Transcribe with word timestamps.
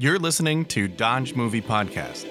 You're 0.00 0.18
listening 0.18 0.64
to 0.68 0.88
Dodge 0.88 1.34
Movie 1.34 1.60
Podcast. 1.60 2.26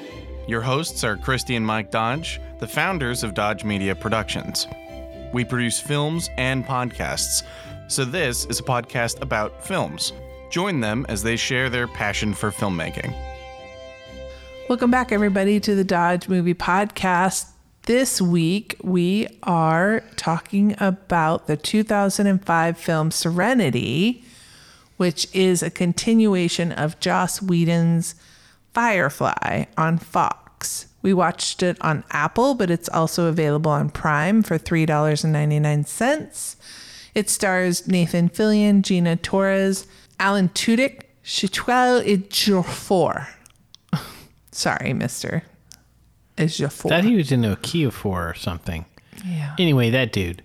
Your 0.47 0.59
hosts 0.59 1.03
are 1.03 1.15
Christi 1.15 1.55
and 1.55 1.63
Mike 1.63 1.91
Dodge, 1.91 2.41
the 2.57 2.67
founders 2.67 3.23
of 3.23 3.35
Dodge 3.35 3.63
Media 3.63 3.93
Productions. 3.93 4.65
We 5.33 5.45
produce 5.45 5.79
films 5.79 6.31
and 6.35 6.65
podcasts, 6.65 7.43
so 7.87 8.05
this 8.05 8.45
is 8.45 8.59
a 8.59 8.63
podcast 8.63 9.21
about 9.21 9.63
films. 9.63 10.13
Join 10.49 10.79
them 10.79 11.05
as 11.09 11.21
they 11.21 11.35
share 11.35 11.69
their 11.69 11.87
passion 11.87 12.33
for 12.33 12.49
filmmaking. 12.49 13.13
Welcome 14.67 14.89
back, 14.89 15.11
everybody, 15.11 15.59
to 15.59 15.75
the 15.75 15.83
Dodge 15.83 16.27
Movie 16.27 16.55
Podcast. 16.55 17.51
This 17.83 18.19
week, 18.19 18.77
we 18.81 19.27
are 19.43 20.01
talking 20.15 20.75
about 20.79 21.45
the 21.45 21.55
2005 21.55 22.77
film 22.79 23.11
Serenity, 23.11 24.23
which 24.99 25.33
is 25.33 25.63
a 25.63 25.69
continuation 25.69 26.73
of 26.73 26.99
Joss 26.99 27.41
Whedon's 27.41 28.15
Firefly 28.73 29.63
on 29.77 29.97
Fox. 29.97 30.87
We 31.01 31.13
watched 31.13 31.63
it 31.63 31.77
on 31.79 32.03
Apple, 32.11 32.53
but 32.53 32.69
it's 32.69 32.89
also 32.89 33.27
available 33.27 33.71
on 33.71 33.91
Prime 33.91 34.43
for 34.43 34.59
$3.99. 34.59 36.55
It 37.15 37.29
stars 37.29 37.87
Nathan 37.87 38.27
Fillion, 38.27 38.81
Gina 38.81 39.15
Torres, 39.15 39.87
Alan 40.19 40.49
Tudyk, 40.49 41.03
Chiwetel 41.23 42.03
Ejiofor. 42.05 43.25
Sorry, 44.51 44.91
Mister 44.91 45.43
Ejiofor. 46.37 46.89
Thought 46.89 47.05
he 47.05 47.15
was 47.15 47.31
in 47.31 47.43
Okiafor 47.43 48.31
or 48.31 48.33
something. 48.35 48.83
yeah. 49.25 49.55
Anyway, 49.57 49.91
that 49.91 50.11
dude. 50.11 50.43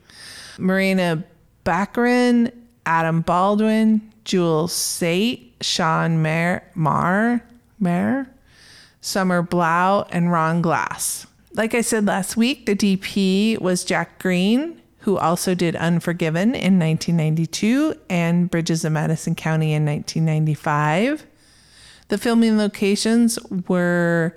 Morena 0.59 1.25
Baccarin, 1.64 2.52
Adam 2.86 3.23
Baldwin, 3.23 4.12
Jules 4.24 4.73
Sate, 4.73 5.55
Sean 5.60 6.23
Maher, 6.23 6.62
Mar, 6.74 8.28
Summer 9.00 9.42
Glau, 9.42 10.06
and 10.10 10.33
Ron 10.33 10.62
Glass. 10.62 11.27
Like 11.53 11.75
I 11.75 11.83
said 11.83 12.06
last 12.06 12.36
week, 12.36 12.67
the 12.67 12.75
DP 12.75 13.61
was 13.61 13.84
Jack 13.84 14.19
Green, 14.19 14.80
who 15.00 15.19
also 15.19 15.55
did 15.55 15.77
Unforgiven 15.77 16.55
in 16.55 16.78
1992 16.78 17.95
and 18.08 18.50
Bridges 18.50 18.84
of 18.84 18.92
Madison 18.92 19.34
County 19.34 19.72
in 19.75 19.84
1995. 19.84 21.27
The 22.08 22.19
filming 22.19 22.56
locations 22.58 23.39
were 23.69 24.36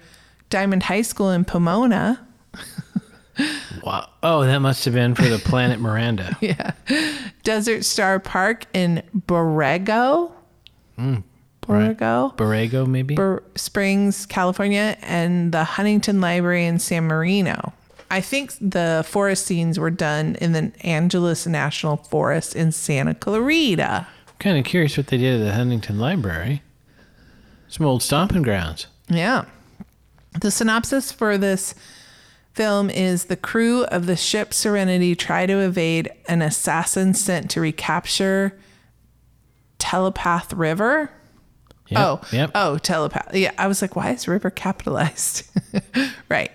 Diamond 0.49 0.83
High 0.83 1.01
School 1.01 1.31
in 1.31 1.45
Pomona, 1.45 2.26
Wow. 3.83 4.09
Oh, 4.23 4.43
that 4.45 4.59
must 4.59 4.83
have 4.85 4.93
been 4.93 5.15
for 5.15 5.23
the 5.23 5.37
Planet 5.39 5.79
Miranda. 5.79 6.37
Yeah. 6.41 6.71
Desert 7.43 7.85
Star 7.85 8.19
Park 8.19 8.65
in 8.73 9.03
Borrego. 9.15 10.31
Hmm. 10.97 11.17
Borrego. 11.61 12.35
Borrego, 12.37 12.87
maybe? 12.87 13.15
Bor- 13.15 13.43
Springs, 13.55 14.25
California, 14.25 14.97
and 15.01 15.51
the 15.51 15.63
Huntington 15.63 16.19
Library 16.21 16.65
in 16.65 16.79
San 16.79 17.03
Marino. 17.05 17.73
I 18.09 18.21
think 18.21 18.53
the 18.61 19.03
forest 19.07 19.45
scenes 19.45 19.77
were 19.77 19.89
done 19.91 20.35
in 20.39 20.53
the 20.53 20.71
Angeles 20.81 21.45
National 21.45 21.97
Forest 21.97 22.55
in 22.55 22.71
Santa 22.71 23.13
Clarita. 23.13 24.07
kind 24.39 24.57
of 24.57 24.63
curious 24.63 24.95
what 24.97 25.07
they 25.07 25.17
did 25.17 25.41
at 25.41 25.43
the 25.45 25.53
Huntington 25.53 25.99
Library. 25.99 26.61
Some 27.67 27.85
old 27.85 28.01
stomping 28.01 28.43
grounds. 28.43 28.87
Yeah. 29.09 29.43
The 30.39 30.51
synopsis 30.51 31.11
for 31.11 31.37
this 31.37 31.75
film 32.57 32.89
is 32.89 33.25
the 33.25 33.37
crew 33.37 33.83
of 33.85 34.05
the 34.07 34.17
ship 34.17 34.53
Serenity 34.53 35.15
try 35.15 35.45
to 35.45 35.59
evade 35.59 36.11
an 36.27 36.41
assassin 36.41 37.13
sent 37.13 37.49
to 37.51 37.61
recapture 37.61 38.59
Telepath 39.79 40.51
River. 40.53 41.11
Yep, 41.89 41.99
oh, 42.01 42.21
Yep. 42.33 42.51
oh, 42.55 42.77
telepath. 42.79 43.33
Yeah, 43.33 43.51
I 43.57 43.67
was 43.67 43.81
like, 43.81 43.95
why 43.95 44.09
is 44.11 44.27
River 44.27 44.49
capitalized? 44.49 45.43
right. 46.29 46.51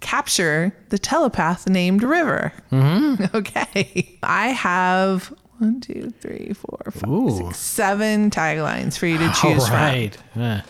Capture 0.00 0.74
the 0.88 0.98
telepath 0.98 1.68
named 1.68 2.02
River. 2.02 2.52
Mm-hmm. 2.72 3.24
Okay. 3.36 4.18
I 4.22 4.48
have 4.48 5.34
one, 5.58 5.80
two, 5.80 6.10
three, 6.20 6.54
four, 6.54 6.78
five, 6.92 7.10
Ooh. 7.10 7.36
six, 7.48 7.58
seven 7.58 8.30
taglines 8.30 8.96
for 8.96 9.06
you 9.06 9.18
to 9.18 9.26
All 9.26 9.32
choose 9.34 9.66
from. 9.66 9.76
right. 9.76 10.16
Uh, 10.34 10.60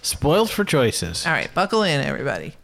spoiled 0.00 0.48
for 0.50 0.64
choices. 0.64 1.26
All 1.26 1.32
right, 1.32 1.52
buckle 1.52 1.82
in, 1.82 2.00
everybody. 2.00 2.54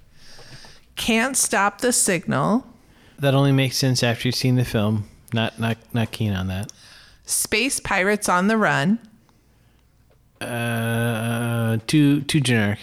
Can't 0.97 1.37
stop 1.37 1.81
the 1.81 1.93
signal. 1.93 2.66
That 3.19 3.34
only 3.34 3.53
makes 3.53 3.77
sense 3.77 4.03
after 4.03 4.28
you've 4.28 4.34
seen 4.34 4.56
the 4.56 4.65
film. 4.65 5.09
Not 5.32 5.59
not 5.59 5.78
not 5.93 6.10
keen 6.10 6.32
on 6.32 6.49
that. 6.49 6.72
Space 7.25 7.81
pirates 7.81 8.28
on 8.28 8.49
the 8.49 8.56
run. 8.56 8.99
Uh, 10.41 11.78
too 11.87 12.22
too 12.22 12.41
generic. 12.41 12.81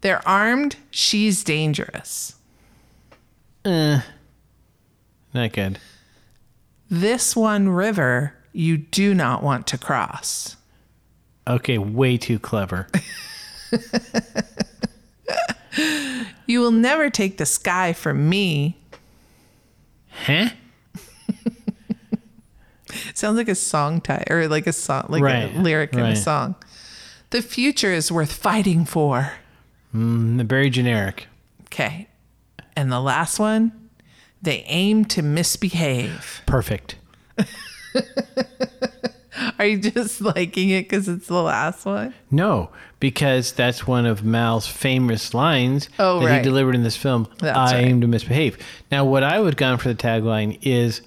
They're 0.00 0.26
armed. 0.26 0.76
She's 0.90 1.44
dangerous. 1.44 2.36
Uh, 3.64 4.00
not 5.34 5.52
good. 5.52 5.78
This 6.88 7.36
one 7.36 7.68
river 7.68 8.34
you 8.52 8.78
do 8.78 9.14
not 9.14 9.42
want 9.42 9.66
to 9.68 9.78
cross. 9.78 10.56
Okay, 11.46 11.78
way 11.78 12.16
too 12.16 12.38
clever. 12.38 12.88
You 16.50 16.60
will 16.60 16.72
never 16.72 17.10
take 17.10 17.36
the 17.36 17.46
sky 17.46 17.92
from 17.92 18.28
me. 18.28 18.76
huh? 20.24 20.48
Sounds 23.14 23.36
like 23.36 23.46
a 23.46 23.54
song 23.54 24.00
title 24.00 24.36
or 24.36 24.48
like 24.48 24.66
a 24.66 24.72
song, 24.72 25.06
like 25.08 25.22
Right, 25.22 25.54
a 25.54 25.60
lyric 25.60 25.92
in 25.92 26.00
a 26.00 26.16
song. 26.16 26.56
The 27.30 27.40
future 27.40 27.92
is 27.92 28.10
worth 28.10 28.32
fighting 28.32 28.84
for. 28.84 29.34
Mm, 29.94 30.44
very 30.46 30.70
generic. 30.70 31.28
Okay. 31.66 32.08
And 32.74 32.90
the 32.90 32.98
last 32.98 33.38
one, 33.38 33.70
they 34.42 34.64
aim 34.66 35.04
to 35.04 35.22
misbehave. 35.22 36.42
Perfect. 36.46 36.96
Are 39.60 39.66
you 39.66 39.78
just 39.78 40.20
liking 40.22 40.70
it 40.70 40.88
because 40.88 41.06
it's 41.06 41.26
the 41.26 41.42
last 41.42 41.84
one? 41.84 42.14
No, 42.30 42.70
because 42.98 43.52
that's 43.52 43.86
one 43.86 44.06
of 44.06 44.24
Mal's 44.24 44.66
famous 44.66 45.34
lines 45.34 45.90
Oh, 45.98 46.20
that 46.20 46.26
right. 46.26 46.36
he 46.38 46.42
delivered 46.42 46.74
in 46.74 46.82
this 46.82 46.96
film. 46.96 47.28
That's 47.40 47.56
I 47.72 47.76
right. 47.76 47.84
aim 47.86 48.00
to 48.00 48.06
misbehave. 48.06 48.56
Now, 48.90 49.04
what 49.04 49.22
I 49.22 49.38
would 49.38 49.58
gone 49.58 49.76
for 49.76 49.88
the 49.88 49.94
tagline 49.94 50.58
is 50.62 51.02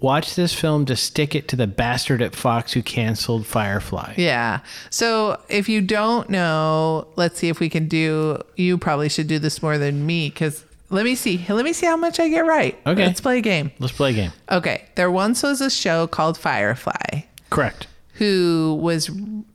watch 0.00 0.34
this 0.34 0.52
film 0.52 0.84
to 0.84 0.96
stick 0.96 1.34
it 1.34 1.48
to 1.48 1.56
the 1.56 1.66
bastard 1.66 2.20
at 2.20 2.34
Fox 2.36 2.74
who 2.74 2.82
canceled 2.82 3.46
Firefly. 3.46 4.14
Yeah. 4.18 4.60
So 4.90 5.40
if 5.48 5.66
you 5.68 5.80
don't 5.80 6.28
know, 6.28 7.08
let's 7.16 7.38
see 7.38 7.48
if 7.48 7.58
we 7.58 7.70
can 7.70 7.88
do. 7.88 8.38
You 8.56 8.76
probably 8.76 9.08
should 9.08 9.28
do 9.28 9.38
this 9.38 9.62
more 9.62 9.78
than 9.78 10.04
me 10.04 10.28
because 10.28 10.62
let 10.90 11.04
me 11.06 11.14
see. 11.14 11.42
Let 11.48 11.64
me 11.64 11.72
see 11.72 11.86
how 11.86 11.96
much 11.96 12.20
I 12.20 12.28
get 12.28 12.44
right. 12.44 12.78
Okay. 12.86 13.06
Let's 13.06 13.22
play 13.22 13.38
a 13.38 13.40
game. 13.40 13.70
Let's 13.78 13.94
play 13.94 14.10
a 14.10 14.14
game. 14.14 14.32
Okay. 14.50 14.84
There 14.94 15.10
once 15.10 15.42
was 15.42 15.62
a 15.62 15.70
show 15.70 16.06
called 16.06 16.36
Firefly. 16.36 17.22
Correct. 17.52 17.86
Who 18.14 18.78
was 18.80 19.06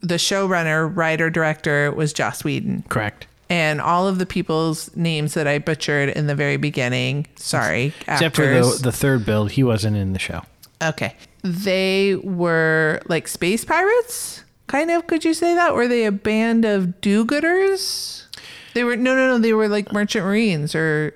the 0.02 0.16
showrunner, 0.16 0.94
writer, 0.96 1.30
director 1.30 1.92
was 1.92 2.14
Joss 2.14 2.44
Whedon. 2.44 2.84
Correct. 2.90 3.28
And 3.50 3.80
all 3.80 4.08
of 4.08 4.20
the 4.20 4.26
people's 4.26 4.94
names 4.96 5.34
that 5.36 5.48
I 5.48 5.60
butchered 5.60 6.10
in 6.10 6.28
the 6.28 6.36
very 6.36 6.58
beginning, 6.58 7.28
sorry, 7.36 7.94
Except 8.08 8.36
for 8.36 8.46
the, 8.46 8.80
the 8.82 8.92
third 8.92 9.26
build, 9.26 9.52
he 9.52 9.64
wasn't 9.64 9.96
in 9.96 10.12
the 10.14 10.20
show. 10.20 10.42
Okay. 10.82 11.16
They 11.44 12.16
were 12.16 13.02
like 13.08 13.28
space 13.28 13.64
pirates, 13.64 14.44
kind 14.68 14.92
of. 14.92 15.08
Could 15.08 15.24
you 15.24 15.34
say 15.34 15.56
that? 15.56 15.76
Were 15.76 15.88
they 15.88 16.06
a 16.06 16.12
band 16.12 16.66
of 16.66 17.00
do 17.00 17.26
gooders? 17.26 18.26
They 18.74 18.84
were, 18.84 18.98
no, 18.98 19.16
no, 19.16 19.28
no. 19.28 19.38
They 19.40 19.54
were 19.54 19.70
like 19.70 19.94
merchant 19.94 20.26
marines 20.26 20.76
or 20.76 21.14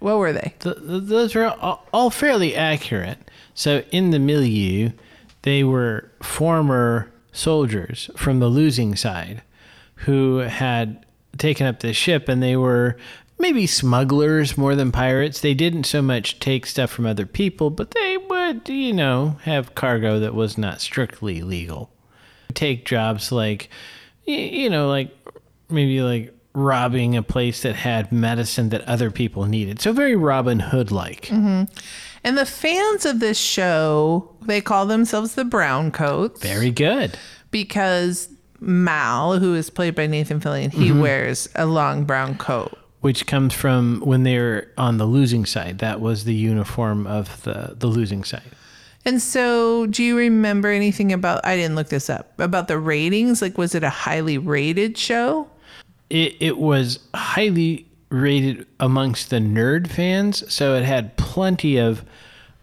what 0.00 0.18
were 0.18 0.32
they? 0.32 0.54
Th- 0.60 0.76
th- 0.76 1.04
those 1.04 1.36
are 1.36 1.46
all, 1.46 1.86
all 1.92 2.10
fairly 2.10 2.56
accurate. 2.56 3.18
So 3.54 3.84
in 3.92 4.10
the 4.10 4.18
milieu, 4.18 4.90
they 5.42 5.64
were 5.64 6.10
former 6.22 7.12
soldiers 7.32 8.10
from 8.16 8.40
the 8.40 8.48
losing 8.48 8.96
side 8.96 9.42
who 9.94 10.38
had 10.38 11.04
taken 11.38 11.66
up 11.66 11.80
this 11.80 11.96
ship 11.96 12.28
and 12.28 12.42
they 12.42 12.56
were 12.56 12.96
maybe 13.38 13.66
smugglers 13.66 14.58
more 14.58 14.74
than 14.74 14.92
pirates. 14.92 15.40
They 15.40 15.54
didn't 15.54 15.84
so 15.84 16.02
much 16.02 16.38
take 16.40 16.66
stuff 16.66 16.90
from 16.90 17.06
other 17.06 17.26
people, 17.26 17.70
but 17.70 17.92
they 17.92 18.16
would, 18.16 18.68
you 18.68 18.92
know, 18.92 19.38
have 19.42 19.74
cargo 19.74 20.20
that 20.20 20.34
was 20.34 20.58
not 20.58 20.80
strictly 20.80 21.42
legal. 21.42 21.90
Take 22.52 22.84
jobs 22.84 23.32
like, 23.32 23.70
you 24.24 24.68
know, 24.68 24.88
like 24.88 25.16
maybe 25.68 26.02
like 26.02 26.34
robbing 26.52 27.16
a 27.16 27.22
place 27.22 27.62
that 27.62 27.76
had 27.76 28.12
medicine 28.12 28.70
that 28.70 28.82
other 28.82 29.10
people 29.10 29.46
needed. 29.46 29.80
So 29.80 29.92
very 29.92 30.16
Robin 30.16 30.60
Hood 30.60 30.90
like. 30.90 31.26
Mm-hmm. 31.26 31.64
And 32.22 32.36
the 32.36 32.46
fans 32.46 33.06
of 33.06 33.20
this 33.20 33.38
show, 33.38 34.34
they 34.42 34.60
call 34.60 34.86
themselves 34.86 35.34
the 35.34 35.44
Brown 35.44 35.90
Coats 35.90 36.42
Very 36.42 36.70
good. 36.70 37.18
because 37.50 38.28
Mal, 38.60 39.38
who 39.38 39.54
is 39.54 39.70
played 39.70 39.94
by 39.94 40.06
Nathan 40.06 40.40
Fillion, 40.40 40.70
he 40.70 40.90
mm-hmm. 40.90 41.00
wears 41.00 41.48
a 41.54 41.64
long 41.64 42.04
brown 42.04 42.36
coat. 42.36 42.76
Which 43.00 43.26
comes 43.26 43.54
from 43.54 44.02
when 44.04 44.24
they 44.24 44.38
were 44.38 44.68
on 44.76 44.98
the 44.98 45.06
losing 45.06 45.46
side. 45.46 45.78
That 45.78 46.02
was 46.02 46.24
the 46.24 46.34
uniform 46.34 47.06
of 47.06 47.42
the, 47.44 47.74
the 47.78 47.86
losing 47.86 48.24
side. 48.24 48.42
And 49.06 49.22
so, 49.22 49.86
do 49.86 50.02
you 50.02 50.18
remember 50.18 50.68
anything 50.68 51.10
about? 51.10 51.40
I 51.46 51.56
didn't 51.56 51.74
look 51.74 51.88
this 51.88 52.10
up 52.10 52.38
about 52.38 52.68
the 52.68 52.78
ratings. 52.78 53.40
Like, 53.40 53.56
was 53.56 53.74
it 53.74 53.82
a 53.82 53.88
highly 53.88 54.36
rated 54.36 54.98
show? 54.98 55.48
It, 56.10 56.36
it 56.40 56.58
was 56.58 56.98
highly 57.14 57.86
rated 58.10 58.66
amongst 58.78 59.30
the 59.30 59.36
nerd 59.36 59.86
fans, 59.88 60.52
so 60.52 60.74
it 60.74 60.84
had 60.84 61.16
plenty 61.16 61.78
of 61.78 62.04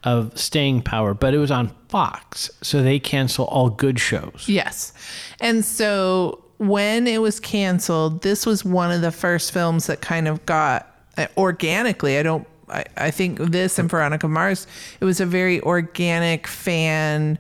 of 0.03 0.38
staying 0.38 0.81
power. 0.83 1.13
But 1.13 1.33
it 1.33 1.38
was 1.39 1.51
on 1.51 1.71
Fox, 1.89 2.49
so 2.61 2.83
they 2.83 2.99
cancel 2.99 3.45
all 3.45 3.69
good 3.69 3.99
shows. 3.99 4.45
Yes. 4.47 4.94
And 5.41 5.65
so, 5.65 6.44
when 6.59 7.07
it 7.07 7.21
was 7.21 7.39
canceled, 7.39 8.21
this 8.21 8.45
was 8.45 8.63
one 8.63 8.91
of 8.91 9.01
the 9.01 9.11
first 9.11 9.51
films 9.51 9.88
that 9.88 10.01
kind 10.01 10.27
of 10.27 10.45
got 10.45 10.94
uh, 11.17 11.27
organically. 11.38 12.17
I 12.17 12.23
don't. 12.23 12.47
I, 12.69 12.83
I 12.97 13.11
think 13.11 13.39
this 13.39 13.79
and 13.79 13.89
Veronica 13.89 14.27
Mars. 14.27 14.67
It 15.00 15.05
was 15.05 15.19
a 15.21 15.25
very 15.25 15.61
organic 15.61 16.45
fan 16.47 17.39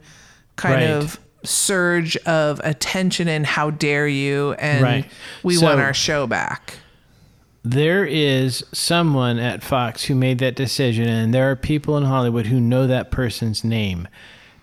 kind 0.55 0.75
Right. 0.75 0.89
of 0.89 1.19
surge 1.43 2.15
of 2.25 2.59
attention 2.63 3.27
and 3.27 3.45
how 3.45 3.69
dare 3.69 4.07
you 4.07 4.53
and 4.53 4.81
Right. 4.81 5.11
we 5.43 5.55
So- 5.55 5.65
want 5.65 5.79
our 5.81 5.93
show 5.93 6.25
back. 6.27 6.75
There 7.63 8.05
is 8.05 8.63
someone 8.71 9.39
at 9.39 9.63
Fox 9.63 10.05
who 10.05 10.15
made 10.15 10.39
that 10.39 10.55
decision, 10.55 11.07
and 11.07 11.33
there 11.33 11.51
are 11.51 11.55
people 11.55 11.97
in 11.97 12.03
Hollywood 12.03 12.47
who 12.47 12.61
know 12.61 12.87
that 12.87 13.11
person's 13.11 13.63
name. 13.63 14.07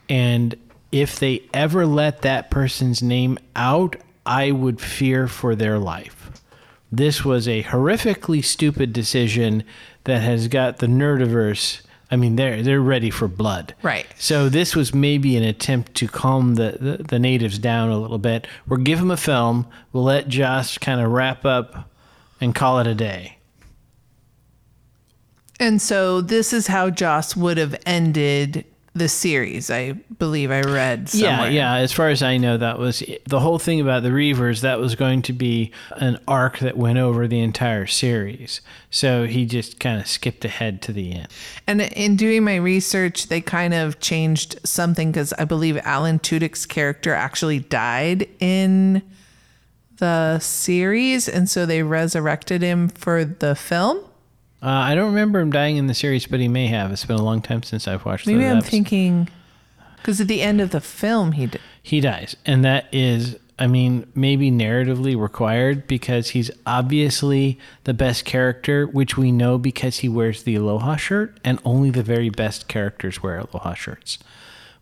And 0.08 0.54
if 0.90 1.18
they 1.18 1.42
ever 1.52 1.86
let 1.86 2.22
that 2.22 2.50
person's 2.50 3.02
name 3.02 3.38
out, 3.56 3.96
I 4.24 4.52
would 4.52 4.80
fear 4.80 5.28
for 5.28 5.54
their 5.54 5.78
life. 5.78 6.30
This 6.90 7.24
was 7.24 7.48
a 7.48 7.64
horrifically 7.64 8.44
stupid 8.44 8.92
decision 8.92 9.64
that 10.04 10.22
has 10.22 10.48
got 10.48 10.78
the 10.78 10.86
nerdiverse. 10.86 11.82
I 12.10 12.16
mean, 12.16 12.36
they're 12.36 12.62
they're 12.62 12.80
ready 12.80 13.10
for 13.10 13.26
blood. 13.26 13.74
Right. 13.82 14.06
So 14.16 14.48
this 14.48 14.76
was 14.76 14.94
maybe 14.94 15.36
an 15.36 15.42
attempt 15.42 15.94
to 15.96 16.06
calm 16.06 16.54
the, 16.54 16.78
the, 16.80 17.02
the 17.02 17.18
natives 17.18 17.58
down 17.58 17.90
a 17.90 17.98
little 17.98 18.18
bit. 18.18 18.46
We'll 18.68 18.80
give 18.80 19.00
them 19.00 19.10
a 19.10 19.16
film. 19.16 19.66
We'll 19.92 20.04
let 20.04 20.28
Joss 20.28 20.78
kind 20.78 21.00
of 21.00 21.10
wrap 21.10 21.44
up 21.44 21.90
and 22.44 22.54
call 22.54 22.78
it 22.78 22.86
a 22.86 22.94
day. 22.94 23.38
And 25.58 25.80
so 25.80 26.20
this 26.20 26.52
is 26.52 26.66
how 26.66 26.90
Joss 26.90 27.34
would 27.34 27.58
have 27.58 27.74
ended 27.86 28.64
the 28.96 29.08
series. 29.08 29.70
I 29.70 29.92
believe 29.92 30.52
I 30.52 30.60
read 30.60 31.08
somewhere. 31.08 31.50
Yeah, 31.50 31.74
yeah. 31.74 31.74
As 31.76 31.92
far 31.92 32.10
as 32.10 32.22
I 32.22 32.36
know, 32.36 32.56
that 32.56 32.78
was 32.78 33.02
the 33.26 33.40
whole 33.40 33.58
thing 33.58 33.80
about 33.80 34.04
the 34.04 34.10
Reavers. 34.10 34.60
That 34.60 34.78
was 34.78 34.94
going 34.94 35.22
to 35.22 35.32
be 35.32 35.72
an 35.96 36.18
arc 36.28 36.60
that 36.60 36.76
went 36.76 36.98
over 36.98 37.26
the 37.26 37.40
entire 37.40 37.86
series. 37.86 38.60
So 38.90 39.26
he 39.26 39.46
just 39.46 39.80
kind 39.80 40.00
of 40.00 40.06
skipped 40.06 40.44
ahead 40.44 40.80
to 40.82 40.92
the 40.92 41.12
end. 41.12 41.28
And 41.66 41.82
in 41.82 42.14
doing 42.14 42.44
my 42.44 42.56
research, 42.56 43.26
they 43.26 43.40
kind 43.40 43.74
of 43.74 43.98
changed 43.98 44.60
something 44.64 45.10
because 45.10 45.32
I 45.32 45.44
believe 45.44 45.76
Alan 45.78 46.20
Tudyk's 46.20 46.64
character 46.64 47.14
actually 47.14 47.60
died 47.60 48.28
in 48.38 49.02
the 49.98 50.38
series, 50.38 51.28
and 51.28 51.48
so 51.48 51.66
they 51.66 51.82
resurrected 51.82 52.62
him 52.62 52.88
for 52.88 53.24
the 53.24 53.54
film. 53.54 53.98
Uh, 54.62 54.68
I 54.68 54.94
don't 54.94 55.06
remember 55.06 55.40
him 55.40 55.50
dying 55.50 55.76
in 55.76 55.86
the 55.88 55.94
series, 55.94 56.26
but 56.26 56.40
he 56.40 56.48
may 56.48 56.68
have. 56.68 56.90
It's 56.90 57.04
been 57.04 57.18
a 57.18 57.22
long 57.22 57.42
time 57.42 57.62
since 57.62 57.86
I've 57.86 58.04
watched. 58.04 58.26
Maybe 58.26 58.44
I'm 58.44 58.58
episodes. 58.58 58.70
thinking 58.70 59.28
because 59.96 60.20
at 60.20 60.28
the 60.28 60.42
end 60.42 60.60
of 60.60 60.70
the 60.70 60.80
film, 60.80 61.32
he 61.32 61.50
he 61.82 62.00
dies, 62.00 62.36
and 62.46 62.64
that 62.64 62.86
is, 62.92 63.36
I 63.58 63.66
mean, 63.66 64.10
maybe 64.14 64.50
narratively 64.50 65.20
required 65.20 65.86
because 65.86 66.30
he's 66.30 66.50
obviously 66.66 67.58
the 67.84 67.94
best 67.94 68.24
character, 68.24 68.86
which 68.86 69.16
we 69.16 69.32
know 69.32 69.58
because 69.58 69.98
he 69.98 70.08
wears 70.08 70.42
the 70.42 70.54
Aloha 70.56 70.96
shirt, 70.96 71.38
and 71.44 71.58
only 71.64 71.90
the 71.90 72.02
very 72.02 72.30
best 72.30 72.68
characters 72.68 73.22
wear 73.22 73.38
Aloha 73.38 73.74
shirts. 73.74 74.18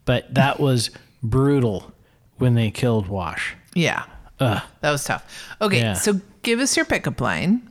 But 0.05 0.33
that 0.35 0.59
was 0.61 0.91
brutal 1.23 1.93
when 2.39 2.55
they 2.55 2.71
killed 2.71 3.09
Wash. 3.09 3.55
Yeah, 3.75 4.05
Ugh. 4.43 4.63
that 4.81 4.91
was 4.91 5.05
tough. 5.05 5.25
Okay, 5.61 5.79
Yeah. 5.79 5.95
so 5.95 6.21
give 6.43 6.59
us 6.61 6.77
your 6.77 6.85
pickup 6.87 7.21
line. 7.21 7.69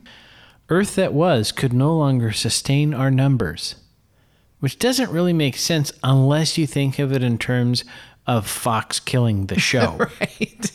Earth 0.68 0.94
that 0.94 1.12
was 1.12 1.52
could 1.52 1.72
no 1.72 1.96
longer 1.96 2.32
sustain 2.32 2.94
our 2.94 3.10
numbers, 3.10 3.74
which 4.60 4.78
doesn't 4.78 5.10
really 5.10 5.32
make 5.32 5.56
sense 5.56 5.92
unless 6.02 6.56
you 6.56 6.66
think 6.66 6.98
of 6.98 7.12
it 7.12 7.22
in 7.22 7.36
terms 7.38 7.84
of 8.26 8.46
Fox 8.46 9.00
killing 9.00 9.46
the 9.46 9.58
show. 9.70 9.98
Right. 10.20 10.70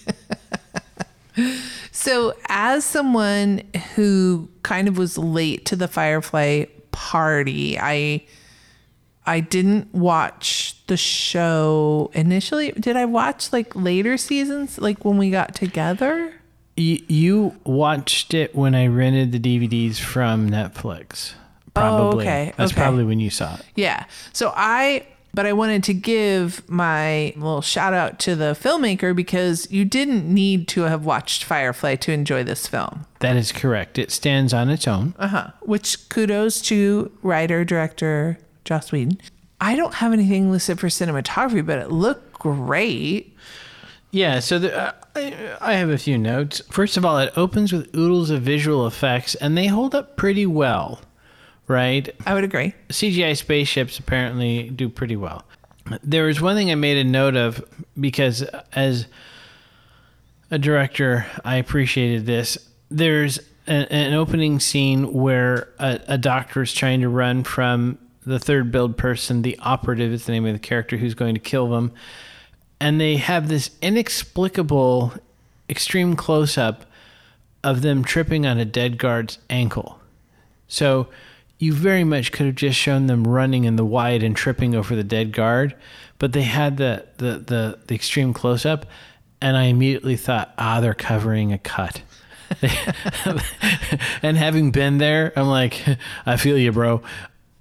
so, 1.92 2.34
as 2.48 2.84
someone 2.86 3.62
who 3.96 4.50
kind 4.64 4.88
of 4.88 4.98
was 4.98 5.18
late 5.18 5.66
to 5.68 5.76
the 5.76 5.88
Firefly 5.88 6.66
party, 6.92 7.80
I 7.80 8.26
I 9.28 9.42
didn't 9.42 9.94
watch 9.94 10.82
the 10.88 10.96
show 10.96 12.10
initially. 12.14 12.72
Did 12.72 12.96
I 12.96 13.04
watch 13.04 13.52
like 13.52 13.76
later 13.76 14.18
seasons, 14.18 14.80
like 14.80 15.04
when 15.04 15.18
we 15.18 15.30
got 15.30 15.54
together? 15.54 16.34
You, 16.78 17.04
you 17.08 17.56
watched 17.66 18.34
it 18.34 18.56
when 18.56 18.74
I 18.74 18.88
rented 18.88 19.34
the 19.34 19.40
DVDs 19.40 19.98
from 20.00 20.50
Netflix. 20.50 21.34
Probably. 21.74 22.26
Oh, 22.26 22.30
okay, 22.30 22.54
That's 22.56 22.72
okay. 22.72 22.82
probably 22.82 23.04
when 23.04 23.20
you 23.20 23.30
saw 23.30 23.56
it. 23.56 23.62
Yeah. 23.76 24.06
So 24.32 24.54
I, 24.56 25.06
but 25.34 25.46
I 25.46 25.52
wanted 25.54 25.84
to 25.86 25.94
give 25.94 26.68
my 26.70 27.34
little 27.36 27.62
shout 27.62 27.94
out 27.94 28.20
to 28.20 28.36
the 28.36 28.58
filmmaker 28.60 29.14
because 29.16 29.70
you 29.70 29.84
didn't 29.84 30.32
need 30.34 30.70
to 30.70 30.84
have 30.84 31.04
watched 31.04 31.44
Firefly 31.44 31.96
to 31.98 32.14
enjoy 32.14 32.44
this 32.46 32.66
film. 32.66 33.06
That 33.20 33.36
is 33.36 33.52
correct. 33.52 33.98
It 34.00 34.12
stands 34.12 34.54
on 34.54 34.70
its 34.70 34.88
own. 34.88 35.16
Uh 35.20 35.28
huh. 35.28 35.48
Which 35.64 36.08
kudos 36.10 36.62
to 36.62 37.12
writer 37.22 37.66
director 37.66 38.40
Joss 38.68 38.92
Whedon. 38.92 39.20
I 39.60 39.76
don't 39.76 39.96
have 39.96 40.14
anything 40.14 40.52
listed 40.52 40.80
for 40.80 40.88
cinematography, 40.88 41.66
but 41.66 41.80
it 41.80 41.90
looked 41.90 42.34
great. 42.34 43.36
Yeah, 44.12 44.40
so 44.40 44.60
the, 44.60 44.78
uh, 44.78 44.92
I, 45.16 45.56
I 45.60 45.74
have 45.74 45.90
a 45.90 45.98
few 45.98 46.18
notes. 46.18 46.62
First 46.70 46.98
of 46.98 47.06
all, 47.06 47.18
it 47.18 47.34
opens 47.36 47.74
with 47.74 47.96
oodles 47.96 48.30
of 48.30 48.42
visual 48.42 48.86
effects, 48.86 49.36
and 49.36 49.58
they 49.58 49.68
hold 49.68 49.96
up 49.96 50.16
pretty 50.16 50.46
well, 50.46 51.02
right? 51.68 52.14
I 52.26 52.34
would 52.34 52.44
agree. 52.44 52.74
CGI 52.90 53.36
spaceships 53.36 53.98
apparently 53.98 54.70
do 54.70 54.90
pretty 54.90 55.16
well. 55.16 55.44
There 56.04 56.26
was 56.26 56.42
one 56.42 56.56
thing 56.56 56.70
I 56.70 56.76
made 56.76 56.98
a 56.98 57.04
note 57.04 57.36
of 57.36 57.64
because 58.00 58.44
as 58.74 59.08
a 60.52 60.60
director, 60.60 61.26
I 61.44 61.56
appreciated 61.56 62.26
this. 62.26 62.58
There's 62.90 63.40
an, 63.66 63.84
an 63.86 64.14
opening 64.14 64.60
scene 64.60 65.14
where 65.14 65.70
a, 65.80 66.00
a 66.08 66.18
doctor 66.18 66.62
is 66.62 66.74
trying 66.74 67.02
to 67.02 67.10
run 67.10 67.44
from 67.44 67.98
the 68.28 68.40
third 68.40 68.72
build 68.72 68.98
person. 68.98 69.42
The 69.42 69.58
operative 69.60 70.12
is 70.12 70.26
the 70.26 70.34
name 70.34 70.46
of 70.46 70.54
the 70.54 70.60
character 70.60 70.98
who's 70.98 71.14
going 71.14 71.34
to 71.34 71.40
kill 71.40 71.70
them. 71.70 71.92
And 72.80 73.02
they 73.02 73.16
have 73.16 73.48
this 73.48 73.72
inexplicable 73.82 75.14
extreme 75.70 76.16
close 76.16 76.58
up 76.58 76.86
of 77.64 77.82
them 77.82 78.04
tripping 78.04 78.46
on 78.46 78.58
a 78.58 78.66
dead 78.66 78.98
guard's 78.98 79.40
ankle. 79.50 80.00
So 80.68 81.08
you 81.58 81.74
very 81.74 82.04
much 82.04 82.32
could 82.32 82.46
have 82.46 82.56
just 82.56 82.78
shown 82.78 83.08
them 83.08 83.26
running 83.26 83.64
in 83.64 83.78
the 83.78 83.86
wide 83.86 84.24
and 84.24 84.36
tripping 84.36 84.76
over 84.76 84.96
the 84.96 85.04
dead 85.04 85.32
guard, 85.32 85.76
but 86.20 86.34
they 86.34 86.44
had 86.44 86.78
the 86.78 87.06
the 87.18 87.40
the, 87.40 87.80
the 87.88 87.96
extreme 87.96 88.34
close 88.34 88.66
up, 88.66 88.86
and 89.42 89.58
I 89.58 89.64
immediately 89.64 90.18
thought, 90.18 90.54
ah, 90.58 90.80
they're 90.82 90.94
covering 90.94 91.52
a 91.52 91.58
cut. 91.58 92.02
and 94.22 94.38
having 94.38 94.72
been 94.72 95.00
there, 95.00 95.34
I'm 95.36 95.48
like, 95.48 95.84
I 96.26 96.38
feel 96.38 96.58
you, 96.58 96.72
bro. 96.72 97.02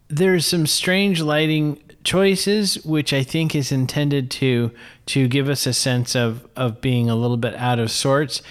There's 0.09 0.47
some 0.47 0.67
strange 0.67 1.21
lighting 1.21 1.81
choices, 2.05 2.77
which 2.85 3.13
I 3.13 3.23
think 3.23 3.55
is 3.55 3.73
intended 3.73 4.31
to 4.33 4.71
to 5.07 5.29
give 5.29 5.49
us 5.49 5.67
a 5.67 5.73
sense 5.73 6.15
of 6.15 6.47
of 6.57 6.81
being 6.81 7.11
a 7.11 7.17
little 7.17 7.37
bit 7.37 7.55
out 7.57 7.79
of 7.79 7.91
sorts. 7.91 8.43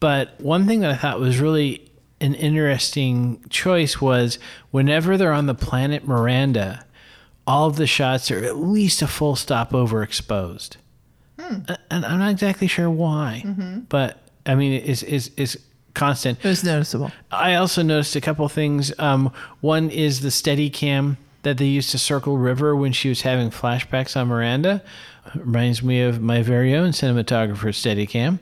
But 0.00 0.40
one 0.40 0.66
thing 0.66 0.80
that 0.80 0.90
I 0.90 0.96
thought 0.96 1.20
was 1.20 1.38
really 1.38 1.90
an 2.20 2.34
interesting 2.34 3.44
choice 3.50 4.00
was 4.00 4.38
whenever 4.70 5.16
they're 5.16 5.32
on 5.32 5.46
the 5.46 5.54
planet 5.54 6.06
Miranda, 6.06 6.84
all 7.46 7.66
of 7.68 7.76
the 7.76 7.86
shots 7.86 8.30
are 8.30 8.42
at 8.44 8.56
least 8.56 9.02
a 9.02 9.06
full 9.06 9.36
stop 9.36 9.72
overexposed. 9.72 10.76
Hmm. 11.38 11.58
A- 11.68 11.78
And 11.90 12.04
I'm 12.06 12.18
not 12.20 12.30
exactly 12.30 12.66
sure 12.68 12.88
why, 12.90 13.42
mm-hmm. 13.44 13.80
but 13.88 14.18
I 14.46 14.54
mean, 14.54 14.72
it's, 14.84 15.02
it's, 15.02 15.30
it's 15.36 15.56
constant. 15.94 16.38
It 16.44 16.48
was 16.48 16.64
noticeable. 16.64 17.10
I 17.30 17.54
also 17.54 17.82
noticed 17.82 18.16
a 18.16 18.20
couple 18.20 18.48
things. 18.48 18.92
Um, 18.98 19.32
one 19.60 19.90
is 19.90 20.20
the 20.20 20.30
steady 20.30 20.70
cam 20.70 21.18
that 21.42 21.58
they 21.58 21.66
used 21.66 21.90
to 21.90 21.98
circle 21.98 22.38
River 22.38 22.74
when 22.76 22.92
she 22.92 23.08
was 23.08 23.22
having 23.22 23.50
flashbacks 23.50 24.16
on 24.16 24.28
Miranda. 24.28 24.82
Reminds 25.34 25.82
me 25.82 26.00
of 26.02 26.20
my 26.20 26.42
very 26.42 26.74
own 26.74 26.90
cinematographer 26.90 27.74
steady 27.74 28.06
cam. 28.06 28.40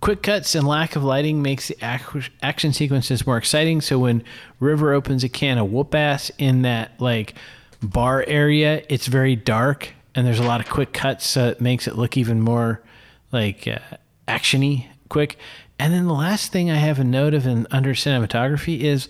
Quick 0.00 0.22
cuts 0.22 0.54
and 0.54 0.66
lack 0.66 0.96
of 0.96 1.04
lighting 1.04 1.40
makes 1.40 1.68
the 1.68 1.76
ac- 1.82 2.30
action 2.42 2.72
sequences 2.72 3.26
more 3.26 3.38
exciting. 3.38 3.80
So 3.80 3.98
when 3.98 4.22
River 4.60 4.92
opens 4.92 5.24
a 5.24 5.28
can 5.28 5.58
of 5.58 5.70
whoop 5.70 5.94
ass 5.94 6.30
in 6.38 6.62
that 6.62 7.00
like 7.00 7.34
bar 7.82 8.24
area, 8.26 8.82
it's 8.88 9.06
very 9.06 9.36
dark 9.36 9.94
and 10.14 10.26
there's 10.26 10.38
a 10.38 10.44
lot 10.44 10.60
of 10.60 10.68
quick 10.68 10.92
cuts, 10.92 11.26
so 11.26 11.48
it 11.48 11.60
makes 11.60 11.86
it 11.86 11.96
look 11.96 12.16
even 12.16 12.40
more 12.40 12.80
like 13.32 13.66
uh, 13.66 13.78
actiony, 14.28 14.86
quick. 15.08 15.36
And 15.78 15.92
then 15.92 16.06
the 16.06 16.14
last 16.14 16.52
thing 16.52 16.70
I 16.70 16.76
have 16.76 16.98
a 16.98 17.04
note 17.04 17.34
of 17.34 17.46
in 17.46 17.66
under 17.70 17.94
cinematography 17.94 18.80
is 18.80 19.08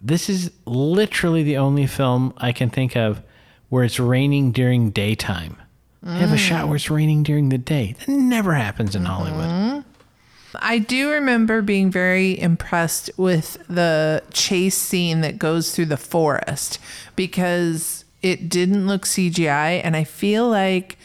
this 0.00 0.28
is 0.28 0.50
literally 0.64 1.42
the 1.42 1.58
only 1.58 1.86
film 1.86 2.32
I 2.38 2.52
can 2.52 2.70
think 2.70 2.96
of 2.96 3.22
where 3.68 3.84
it's 3.84 4.00
raining 4.00 4.52
during 4.52 4.90
daytime. 4.90 5.56
I 6.04 6.18
have 6.18 6.32
a 6.32 6.36
mm. 6.36 6.38
shot 6.38 6.68
where 6.68 6.76
it's 6.76 6.90
raining 6.90 7.24
during 7.24 7.48
the 7.48 7.58
day. 7.58 7.96
That 7.98 8.08
never 8.08 8.54
happens 8.54 8.94
in 8.94 9.04
Hollywood. 9.04 9.48
Mm-hmm. 9.48 9.80
I 10.54 10.78
do 10.78 11.10
remember 11.10 11.60
being 11.60 11.90
very 11.90 12.38
impressed 12.40 13.10
with 13.16 13.58
the 13.68 14.22
chase 14.32 14.76
scene 14.76 15.20
that 15.20 15.38
goes 15.38 15.74
through 15.74 15.86
the 15.86 15.96
forest 15.96 16.78
because 17.16 18.04
it 18.22 18.48
didn't 18.48 18.86
look 18.86 19.02
CGI. 19.02 19.80
And 19.84 19.96
I 19.96 20.04
feel 20.04 20.48
like 20.48 20.98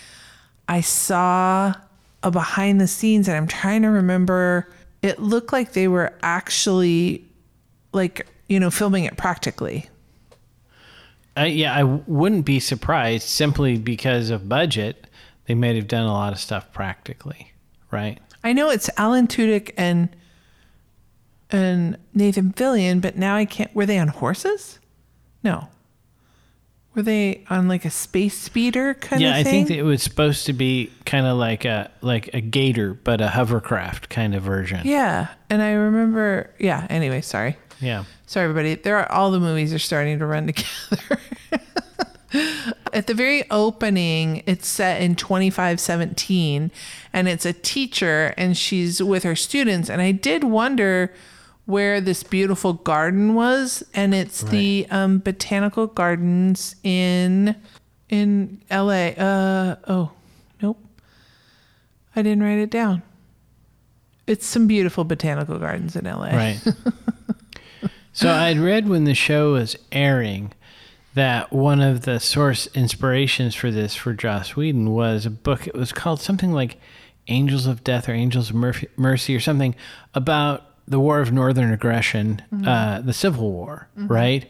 I 0.68 0.82
saw 0.82 1.74
a 2.22 2.32
behind 2.32 2.80
the 2.80 2.88
scenes, 2.88 3.28
and 3.28 3.36
I'm 3.36 3.48
trying 3.48 3.82
to 3.82 3.90
remember, 3.90 4.70
it 5.04 5.20
looked 5.20 5.54
like 5.54 5.74
they 5.74 5.88
were 5.88 6.14
actually 6.24 7.26
like, 7.92 8.26
you 8.48 8.60
know, 8.60 8.72
filming 8.72 9.04
it 9.04 9.18
practically. 9.18 9.90
Uh, 11.38 11.44
yeah, 11.44 11.76
I 11.76 11.84
wouldn't 11.84 12.46
be 12.46 12.60
surprised 12.60 13.28
simply 13.28 13.78
because 13.78 14.30
of 14.30 14.48
budget. 14.48 15.06
They 15.46 15.56
might 15.56 15.76
have 15.76 15.88
done 15.88 16.06
a 16.06 16.14
lot 16.14 16.32
of 16.32 16.40
stuff 16.40 16.72
practically, 16.72 17.52
right? 17.92 18.20
I 18.44 18.54
know 18.54 18.70
it's 18.70 18.90
Alan 18.98 19.28
Tudyk 19.28 19.72
and 19.78 20.10
and 21.50 21.98
Nathan 22.14 22.54
Fillion, 22.54 23.00
but 23.02 23.16
now 23.16 23.36
I 23.36 23.46
can't. 23.46 23.74
Were 23.76 23.86
they 23.86 24.00
on 24.00 24.08
horses? 24.08 24.80
No. 25.44 25.68
Were 26.96 27.02
they 27.02 27.44
on 27.50 27.68
like 27.68 27.86
a 27.86 27.90
space 27.90 28.38
speeder 28.38 28.94
kind 28.94 29.14
of? 29.14 29.20
thing? 29.20 29.22
yeah, 29.22 29.36
I 29.36 29.44
think 29.44 29.72
it 29.72 29.84
was 29.84 30.04
supposed 30.04 30.46
to 30.46 30.54
be 30.54 30.92
kind 31.06 31.26
of 31.26 31.38
like 31.38 31.66
a 31.66 31.90
like 32.02 32.34
a 32.34 32.42
gator, 32.42 32.94
but 32.94 33.20
a 33.22 33.30
hovercraft 33.30 34.10
kind 34.10 34.36
of 34.36 34.44
version. 34.44 34.82
yeah, 34.86 35.30
and 35.50 35.62
I 35.62 35.72
remember. 35.72 36.54
Yeah. 36.60 36.86
Anyway, 36.90 37.22
sorry. 37.22 37.58
Yeah. 37.82 38.04
Sorry, 38.28 38.44
everybody. 38.48 38.76
There 38.76 38.98
are 38.98 39.12
all 39.12 39.32
the 39.32 39.40
movies 39.40 39.74
are 39.74 39.80
starting 39.80 40.20
to 40.20 40.26
run 40.26 40.48
together. 40.54 41.20
At 42.94 43.06
the 43.08 43.14
very 43.14 43.50
opening, 43.52 44.42
it's 44.48 44.68
set 44.68 45.02
in 45.02 45.16
2517, 45.16 46.72
and 47.12 47.28
it's 47.28 47.46
a 47.46 47.54
teacher, 47.54 48.34
and 48.38 48.56
she's 48.58 49.02
with 49.04 49.24
her 49.24 49.36
students. 49.36 49.90
And 49.90 50.02
I 50.02 50.12
did 50.12 50.44
wonder 50.44 51.12
where 51.66 52.02
this 52.02 52.24
beautiful 52.24 52.74
garden 52.74 53.36
was, 53.36 53.84
and 53.94 54.14
it's 54.14 54.42
the 54.42 54.86
um, 54.90 55.20
botanical 55.20 55.88
gardens 55.88 56.76
in 56.84 57.56
in 58.10 58.62
LA. 58.70 59.10
Uh 59.10 59.76
oh, 59.88 60.12
nope, 60.62 60.84
I 62.16 62.22
didn't 62.22 62.44
write 62.44 62.60
it 62.60 62.70
down. 62.70 63.02
It's 64.28 64.46
some 64.46 64.68
beautiful 64.68 65.04
botanical 65.04 65.60
gardens 65.60 65.96
in 65.96 66.06
LA. 66.06 66.28
Right. 66.28 66.62
so 68.14 68.30
I'd 68.30 68.58
read 68.58 68.88
when 68.88 69.04
the 69.04 69.16
show 69.16 69.54
was 69.54 69.76
airing 69.92 70.54
that 71.14 71.52
one 71.54 71.82
of 71.82 72.02
the 72.02 72.20
source 72.20 72.68
inspirations 72.68 73.54
for 73.54 73.70
this 73.70 73.96
for 73.96 74.14
Joss 74.14 74.56
Whedon 74.56 74.92
was 74.92 75.26
a 75.26 75.30
book. 75.30 75.68
It 75.68 75.76
was 75.76 75.92
called 75.92 76.22
something 76.22 76.52
like 76.52 76.78
Angels 77.28 77.68
of 77.68 77.84
Death 77.84 78.10
or 78.10 78.14
Angels 78.14 78.50
of 78.50 78.56
Mercy 78.98 79.36
or 79.36 79.40
something 79.40 79.76
about 80.14 80.73
the 80.88 81.00
War 81.00 81.20
of 81.22 81.32
Northern 81.32 81.72
Aggression, 81.72 82.42
uh, 82.66 83.02
the 83.02 83.14
Civil 83.14 83.52
War, 83.52 83.88
right? 83.96 84.50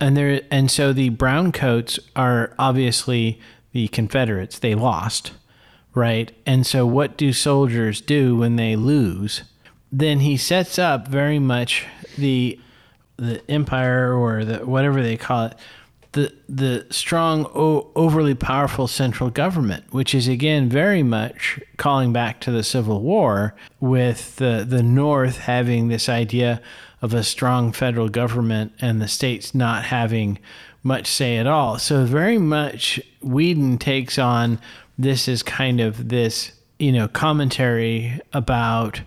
And 0.00 0.16
there, 0.16 0.42
and 0.50 0.70
so 0.70 0.92
the 0.92 1.10
browncoats 1.10 1.98
are 2.14 2.52
obviously 2.58 3.40
the 3.72 3.88
Confederates. 3.88 4.58
They 4.58 4.74
lost, 4.74 5.32
right? 5.94 6.30
And 6.46 6.66
so, 6.66 6.86
what 6.86 7.16
do 7.16 7.32
soldiers 7.32 8.00
do 8.00 8.36
when 8.36 8.56
they 8.56 8.76
lose? 8.76 9.42
Then 9.90 10.20
he 10.20 10.36
sets 10.36 10.78
up 10.78 11.08
very 11.08 11.38
much 11.38 11.84
the 12.16 12.58
the 13.16 13.42
empire 13.50 14.14
or 14.14 14.44
the 14.44 14.58
whatever 14.66 15.02
they 15.02 15.16
call 15.16 15.46
it, 15.46 15.54
the 16.12 16.32
the 16.48 16.86
strong, 16.90 17.46
o- 17.54 17.90
overly 17.94 18.34
powerful 18.34 18.88
central 18.88 19.30
government, 19.30 19.84
which 19.92 20.14
is 20.14 20.28
again 20.28 20.68
very 20.68 21.02
much 21.02 21.60
calling 21.76 22.12
back 22.12 22.40
to 22.40 22.50
the 22.50 22.62
Civil 22.62 23.02
War, 23.02 23.54
with 23.80 24.36
the 24.36 24.64
the 24.68 24.82
North 24.82 25.38
having 25.38 25.88
this 25.88 26.08
idea 26.08 26.62
of 27.02 27.14
a 27.14 27.22
strong 27.22 27.72
federal 27.72 28.08
government 28.08 28.72
and 28.80 29.00
the 29.00 29.08
states 29.08 29.54
not 29.54 29.84
having 29.84 30.38
much 30.82 31.06
say 31.06 31.36
at 31.36 31.46
all. 31.46 31.78
So 31.78 32.04
very 32.04 32.38
much 32.38 33.00
Whedon 33.22 33.78
takes 33.78 34.18
on 34.18 34.58
this 34.98 35.28
as 35.28 35.42
kind 35.42 35.80
of 35.80 36.08
this 36.08 36.52
you 36.78 36.92
know 36.92 37.08
commentary 37.08 38.20
about 38.32 39.02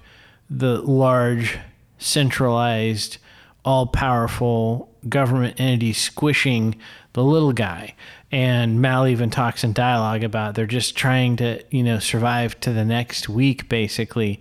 the 0.50 0.82
large 0.82 1.58
centralized 1.98 3.18
all 3.64 3.88
powerful 3.88 4.91
government 5.10 5.60
entity 5.60 5.94
squishing 5.94 6.76
the 7.14 7.24
little 7.24 7.54
guy. 7.54 7.96
And 8.32 8.82
Mal 8.82 9.08
even 9.08 9.30
talks 9.30 9.64
in 9.64 9.74
dialogue 9.74 10.24
about 10.24 10.56
they're 10.56 10.66
just 10.66 10.96
trying 10.96 11.36
to, 11.38 11.64
you 11.70 11.84
know, 11.84 12.00
survive 12.00 12.60
to 12.62 12.72
the 12.72 12.86
next 12.86 13.28
week, 13.28 13.68
basically. 13.68 14.40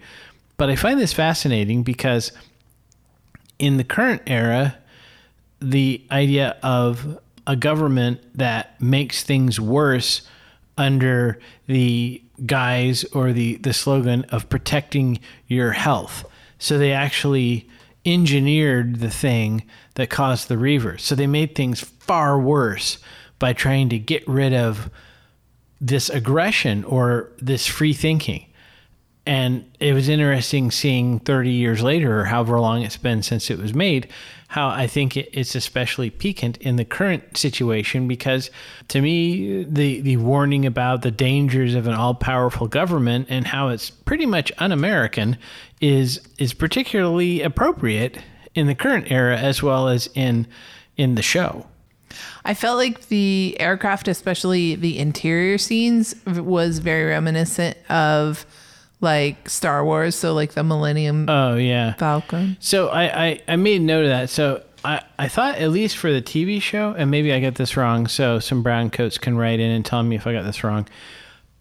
But 0.56 0.70
I 0.70 0.76
find 0.76 1.00
this 1.00 1.12
fascinating 1.12 1.82
because 1.82 2.32
in 3.58 3.76
the 3.76 3.84
current 3.84 4.22
era, 4.26 4.76
the 5.60 6.02
idea 6.10 6.56
of 6.62 7.18
a 7.46 7.56
government 7.56 8.20
that 8.34 8.80
makes 8.80 9.22
things 9.22 9.58
worse 9.58 10.22
under 10.78 11.38
the 11.66 12.22
guise 12.46 13.04
or 13.04 13.32
the, 13.32 13.56
the 13.56 13.72
slogan 13.72 14.24
of 14.30 14.48
protecting 14.48 15.18
your 15.46 15.72
health. 15.72 16.24
So 16.58 16.78
they 16.78 16.92
actually 16.92 17.68
engineered 18.04 19.00
the 19.00 19.10
thing 19.10 19.64
that 20.00 20.10
caused 20.10 20.48
the 20.48 20.56
reavers. 20.56 21.00
So 21.00 21.14
they 21.14 21.26
made 21.26 21.54
things 21.54 21.80
far 21.80 22.38
worse 22.40 22.98
by 23.38 23.52
trying 23.52 23.88
to 23.90 23.98
get 23.98 24.26
rid 24.26 24.52
of 24.52 24.90
this 25.80 26.10
aggression 26.10 26.84
or 26.84 27.30
this 27.38 27.66
free 27.66 27.92
thinking. 27.92 28.46
And 29.26 29.70
it 29.78 29.92
was 29.92 30.08
interesting 30.08 30.70
seeing 30.70 31.18
30 31.20 31.50
years 31.50 31.82
later, 31.82 32.20
or 32.20 32.24
however 32.24 32.58
long 32.58 32.82
it's 32.82 32.96
been 32.96 33.22
since 33.22 33.50
it 33.50 33.58
was 33.58 33.74
made, 33.74 34.08
how 34.48 34.68
I 34.68 34.86
think 34.86 35.16
it's 35.16 35.54
especially 35.54 36.10
piquant 36.10 36.56
in 36.56 36.76
the 36.76 36.84
current 36.84 37.36
situation 37.36 38.08
because 38.08 38.50
to 38.88 39.00
me, 39.00 39.62
the, 39.62 40.00
the 40.00 40.16
warning 40.16 40.66
about 40.66 41.02
the 41.02 41.10
dangers 41.12 41.74
of 41.74 41.86
an 41.86 41.94
all 41.94 42.14
powerful 42.14 42.66
government 42.66 43.28
and 43.30 43.46
how 43.46 43.68
it's 43.68 43.90
pretty 43.90 44.26
much 44.26 44.50
un 44.58 44.72
American 44.72 45.38
is, 45.80 46.20
is 46.38 46.52
particularly 46.52 47.42
appropriate 47.42 48.18
in 48.54 48.66
the 48.66 48.74
current 48.74 49.10
era 49.10 49.36
as 49.36 49.62
well 49.62 49.88
as 49.88 50.08
in, 50.14 50.46
in 50.96 51.14
the 51.14 51.22
show. 51.22 51.66
I 52.44 52.54
felt 52.54 52.76
like 52.78 53.08
the 53.08 53.56
aircraft, 53.60 54.08
especially 54.08 54.74
the 54.74 54.98
interior 54.98 55.58
scenes, 55.58 56.14
was 56.26 56.78
very 56.80 57.04
reminiscent 57.10 57.76
of 57.88 58.44
like 59.00 59.48
Star 59.48 59.84
Wars. 59.84 60.14
So 60.16 60.34
like 60.34 60.52
the 60.52 60.64
Millennium 60.64 61.26
Oh, 61.28 61.56
yeah. 61.56 61.94
Falcon. 61.94 62.56
So 62.60 62.88
I, 62.88 63.26
I, 63.26 63.42
I 63.48 63.56
made 63.56 63.80
note 63.82 64.04
of 64.04 64.10
that. 64.10 64.28
So 64.30 64.62
I, 64.84 65.02
I 65.18 65.28
thought 65.28 65.56
at 65.56 65.70
least 65.70 65.96
for 65.98 66.10
the 66.12 66.22
TV 66.22 66.60
show, 66.60 66.94
and 66.96 67.10
maybe 67.10 67.32
I 67.32 67.40
got 67.40 67.54
this 67.54 67.76
wrong, 67.76 68.06
so 68.08 68.38
some 68.40 68.62
brown 68.62 68.90
coats 68.90 69.18
can 69.18 69.36
write 69.36 69.60
in 69.60 69.70
and 69.70 69.84
tell 69.84 70.02
me 70.02 70.16
if 70.16 70.26
I 70.26 70.32
got 70.32 70.42
this 70.42 70.64
wrong. 70.64 70.88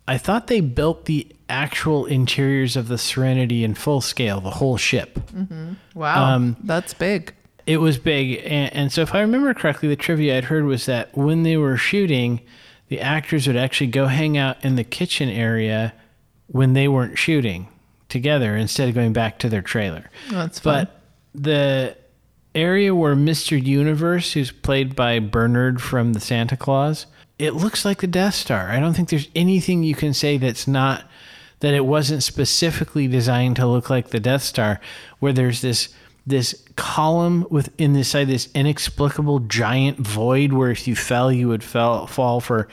I 0.10 0.18
thought 0.18 0.48
they 0.48 0.60
built 0.60 1.06
the 1.06 1.28
actual 1.50 2.06
interiors 2.08 2.76
of 2.76 2.88
the 2.88 2.98
Serenity 2.98 3.64
in 3.64 3.76
full 3.76 4.02
scale, 4.02 4.42
the 4.42 4.50
whole 4.50 4.76
ship. 4.76 5.20
Wow, 5.94 6.34
Um, 6.36 6.58
that's 6.64 6.96
big. 6.96 7.34
It 7.68 7.78
was 7.78 8.00
big, 8.00 8.42
and, 8.44 8.74
and 8.74 8.92
so 8.92 9.02
if 9.04 9.14
I 9.14 9.22
remember 9.22 9.54
correctly, 9.54 9.88
the 9.88 9.96
trivia 9.96 10.38
I'd 10.38 10.46
heard 10.46 10.66
was 10.66 10.88
that 10.88 11.16
when 11.16 11.44
they 11.44 11.58
were 11.58 11.78
shooting, 11.78 12.42
the 12.88 13.00
actors 13.00 13.46
would 13.46 13.56
actually 13.56 13.88
go 13.88 14.08
hang 14.08 14.36
out 14.36 14.66
in 14.66 14.76
the 14.76 14.84
kitchen 14.84 15.30
area 15.30 15.94
when 16.48 16.74
they 16.74 16.88
weren't 16.88 17.20
shooting 17.20 17.68
together 18.10 18.56
instead 18.56 18.90
of 18.90 18.96
going 18.96 19.14
back 19.14 19.38
to 19.40 19.50
their 19.50 19.62
trailer. 19.62 20.10
That's 20.32 20.58
fun. 20.58 20.86
But 20.86 21.02
the 21.36 21.96
area 22.56 22.96
where 22.96 23.16
Mr. 23.16 23.64
Universe, 23.64 24.34
who's 24.34 24.52
played 24.52 24.96
by 24.96 25.20
Bernard 25.20 25.80
from 25.84 26.14
the 26.14 26.20
Santa 26.20 26.58
Clause, 26.58 27.06
it 27.40 27.56
looks 27.56 27.86
like 27.86 28.02
the 28.02 28.08
Death 28.08 28.36
Star. 28.36 28.70
I 28.70 28.80
don't 28.80 28.94
think 28.94 29.10
there's 29.10 29.30
anything 29.34 29.84
you 29.84 29.96
can 29.96 30.14
say 30.14 30.38
that's 30.38 30.68
not 30.68 31.06
that 31.62 31.74
it 31.74 31.86
wasn't 31.86 32.22
specifically 32.22 33.08
designed 33.08 33.56
to 33.56 33.66
look 33.66 33.90
like 33.90 34.10
the 34.10 34.20
Death 34.20 34.44
Star, 34.44 34.80
where 35.20 35.34
there's 35.34 35.62
this 35.62 35.90
this 36.28 36.64
column 36.76 37.48
within 37.50 37.94
this 37.94 38.10
side, 38.10 38.28
this 38.28 38.50
inexplicable 38.54 39.40
giant 39.40 39.98
void 39.98 40.54
where 40.54 40.70
if 40.70 40.88
you 40.88 40.96
fell, 40.96 41.32
you 41.32 41.48
would 41.48 41.64
fell, 41.64 42.06
fall 42.06 42.40
for 42.40 42.68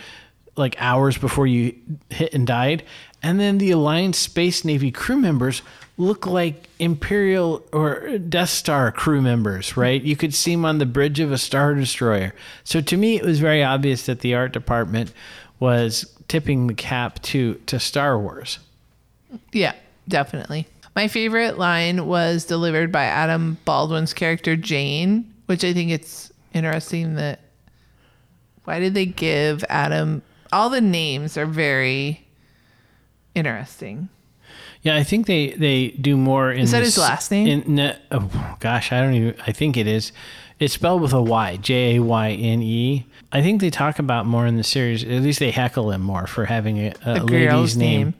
like 0.56 0.76
hours 0.78 1.16
before 1.16 1.46
you 1.46 1.75
hit 2.11 2.35
and 2.35 2.46
died. 2.46 2.82
And 3.23 3.40
then 3.40 3.56
the 3.56 3.70
Alliance 3.70 4.18
Space 4.18 4.64
Navy 4.64 4.90
crew 4.90 5.16
members 5.16 5.62
look 5.99 6.26
like 6.26 6.69
Imperial 6.79 7.65
or 7.73 8.19
Death 8.19 8.50
Star 8.50 8.93
crew 8.93 9.23
members, 9.23 9.76
right? 9.76 10.03
You 10.03 10.17
could 10.17 10.35
see 10.35 10.53
them 10.53 10.65
on 10.65 10.79
the 10.79 10.87
bridge 10.87 11.21
of 11.21 11.33
a 11.33 11.38
Star 11.38 11.75
Destroyer. 11.75 12.35
So 12.65 12.81
to 12.81 12.97
me, 12.97 13.17
it 13.17 13.25
was 13.25 13.41
very 13.41 13.62
obvious 13.62 14.07
that 14.07 14.21
the 14.21 14.35
art 14.35 14.53
department 14.53 15.12
was 15.59 16.15
tipping 16.29 16.67
the 16.67 16.75
cap 16.75 17.23
to, 17.23 17.55
to 17.67 17.81
Star 17.81 18.19
Wars. 18.19 18.59
Yeah, 19.53 19.75
definitely. 20.09 20.67
My 20.95 21.09
favorite 21.09 21.59
line 21.59 22.07
was 22.07 22.45
delivered 22.45 22.91
by 22.91 23.05
Adam 23.05 23.59
Baldwin's 23.65 24.15
character 24.15 24.57
Jayne, 24.57 25.33
which 25.47 25.65
I 25.65 25.73
think 25.73 25.91
it's 25.91 26.33
interesting 26.53 27.15
that 27.17 27.41
why 28.65 28.81
did 28.81 28.95
they 28.95 29.07
give 29.07 29.65
Adam 29.69 30.23
all 30.53 30.71
the 30.71 30.81
names 30.81 31.37
are 31.37 31.47
very 31.47 32.26
interesting. 33.35 34.09
Yeah, 34.83 34.97
I 34.97 35.03
think 35.03 35.27
they 35.27 35.51
they 35.51 35.89
do 35.89 36.17
more 36.17 36.53
in 36.53 36.61
Is 36.61 36.71
that 36.71 36.81
this- 36.81 36.95
his 36.95 36.99
last 36.99 37.31
name? 37.31 37.47
In, 37.47 37.75
no, 37.75 37.97
oh, 38.11 38.57
gosh, 38.61 38.93
I 38.93 39.01
don't 39.01 39.15
even. 39.15 39.35
I 39.47 39.53
think 39.53 39.77
it 39.77 39.87
is. 39.87 40.13
It's 40.59 40.73
spelled 40.75 41.03
with 41.03 41.13
a 41.13 41.21
Y, 41.23 41.59
J 41.59 41.97
A 41.97 42.03
Y 42.03 42.31
N 42.31 42.63
E. 42.63 43.05
I 43.33 43.43
think 43.43 43.61
they 43.61 43.71
talk 43.71 43.99
about 43.99 44.25
more 44.27 44.47
in 44.47 44.57
the 44.57 44.65
series. 44.65 45.05
At 45.05 45.23
least 45.23 45.39
they 45.39 45.51
heckle 45.51 45.91
him 45.91 46.01
more 46.01 46.27
for 46.27 46.47
having 46.47 46.79
a, 46.79 46.95
a, 47.05 47.15
lady's 47.25 47.51
girl's 47.51 47.77
name. 47.77 48.15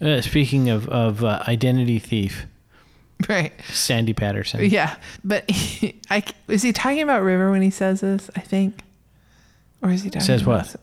Uh, 0.00 0.20
speaking 0.20 0.70
of 0.70 0.88
of 0.88 1.22
uh, 1.22 1.42
identity 1.46 1.98
thief, 1.98 2.46
Right. 3.28 3.52
Sandy 3.70 4.14
Patterson. 4.14 4.64
Yeah, 4.64 4.96
but 5.22 5.48
he, 5.50 6.00
I 6.10 6.22
is 6.48 6.62
he 6.62 6.72
talking 6.72 7.02
about 7.02 7.22
River 7.22 7.50
when 7.50 7.62
he 7.62 7.70
says 7.70 8.00
this? 8.00 8.30
I 8.36 8.40
think, 8.40 8.82
or 9.82 9.90
is 9.90 10.02
he 10.02 10.10
talking 10.10 10.26
Says 10.26 10.42
about 10.42 10.66
what? 10.66 10.76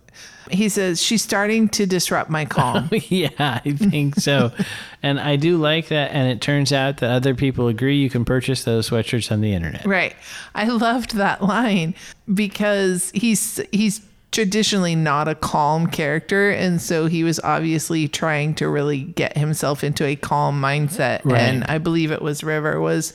He 0.52 0.68
says 0.68 1.02
she's 1.02 1.24
starting 1.24 1.70
to 1.70 1.86
disrupt 1.86 2.30
my 2.30 2.46
calm. 2.58 2.90
Oh, 2.92 2.96
yeah, 3.08 3.30
I 3.40 3.72
think 3.72 4.16
so. 4.16 4.52
and 5.04 5.20
I 5.20 5.36
do 5.36 5.58
like 5.58 5.90
that. 5.90 6.12
And 6.12 6.30
it 6.30 6.42
turns 6.42 6.74
out 6.74 6.98
that 6.98 7.12
other 7.12 7.36
people 7.36 7.68
agree 7.68 7.98
you 7.98 8.10
can 8.10 8.26
purchase 8.26 8.64
those 8.64 8.90
sweatshirts 8.90 9.32
on 9.32 9.42
the 9.42 9.54
internet. 9.54 9.86
right. 9.86 10.16
I 10.56 10.66
loved 10.68 11.16
that 11.16 11.44
line 11.44 11.94
because 12.34 13.12
he's 13.14 13.62
he's 13.72 14.02
traditionally 14.32 14.96
not 14.96 15.28
a 15.28 15.36
calm 15.36 15.88
character, 15.88 16.50
and 16.52 16.82
so 16.82 17.06
he 17.08 17.24
was 17.24 17.40
obviously 17.44 18.08
trying 18.08 18.54
to 18.56 18.68
really 18.68 19.02
get 19.02 19.38
himself 19.38 19.84
into 19.84 20.06
a 20.06 20.16
calm 20.16 20.62
mindset. 20.62 21.22
Right. 21.24 21.40
And 21.42 21.64
I 21.66 21.78
believe 21.78 22.12
it 22.12 22.22
was 22.22 22.44
River 22.44 22.80
was 22.80 23.14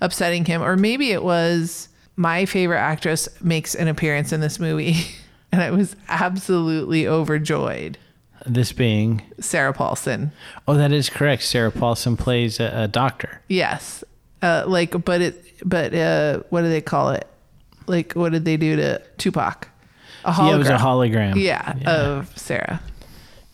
upsetting 0.00 0.44
him, 0.44 0.62
or 0.62 0.76
maybe 0.76 1.12
it 1.12 1.22
was 1.22 1.88
my 2.16 2.44
favorite 2.44 2.78
actress 2.78 3.28
makes 3.40 3.74
an 3.74 3.88
appearance 3.88 4.32
in 4.32 4.40
this 4.40 4.58
movie. 4.58 4.96
And 5.52 5.60
I 5.62 5.70
was 5.70 5.94
absolutely 6.08 7.06
overjoyed. 7.06 7.98
This 8.46 8.72
being, 8.72 9.22
Sarah 9.38 9.72
Paulson. 9.72 10.32
oh, 10.66 10.74
that 10.74 10.90
is 10.90 11.08
correct. 11.08 11.42
Sarah 11.44 11.70
Paulson 11.70 12.16
plays 12.16 12.58
a, 12.58 12.72
a 12.74 12.88
doctor. 12.88 13.40
Yes. 13.48 14.02
Uh, 14.40 14.64
like, 14.66 15.04
but 15.04 15.20
it, 15.20 15.44
but 15.64 15.94
uh, 15.94 16.40
what 16.50 16.62
do 16.62 16.68
they 16.68 16.80
call 16.80 17.10
it? 17.10 17.28
Like, 17.86 18.14
what 18.14 18.32
did 18.32 18.44
they 18.44 18.56
do 18.56 18.74
to 18.76 19.00
Tupac? 19.18 19.68
A 20.24 20.32
hologram. 20.32 20.48
Yeah, 20.48 20.54
it 20.54 20.58
was 20.58 20.68
a 20.68 20.76
hologram. 20.76 21.36
Yeah, 21.36 21.90
of 21.90 22.36
Sarah. 22.36 22.80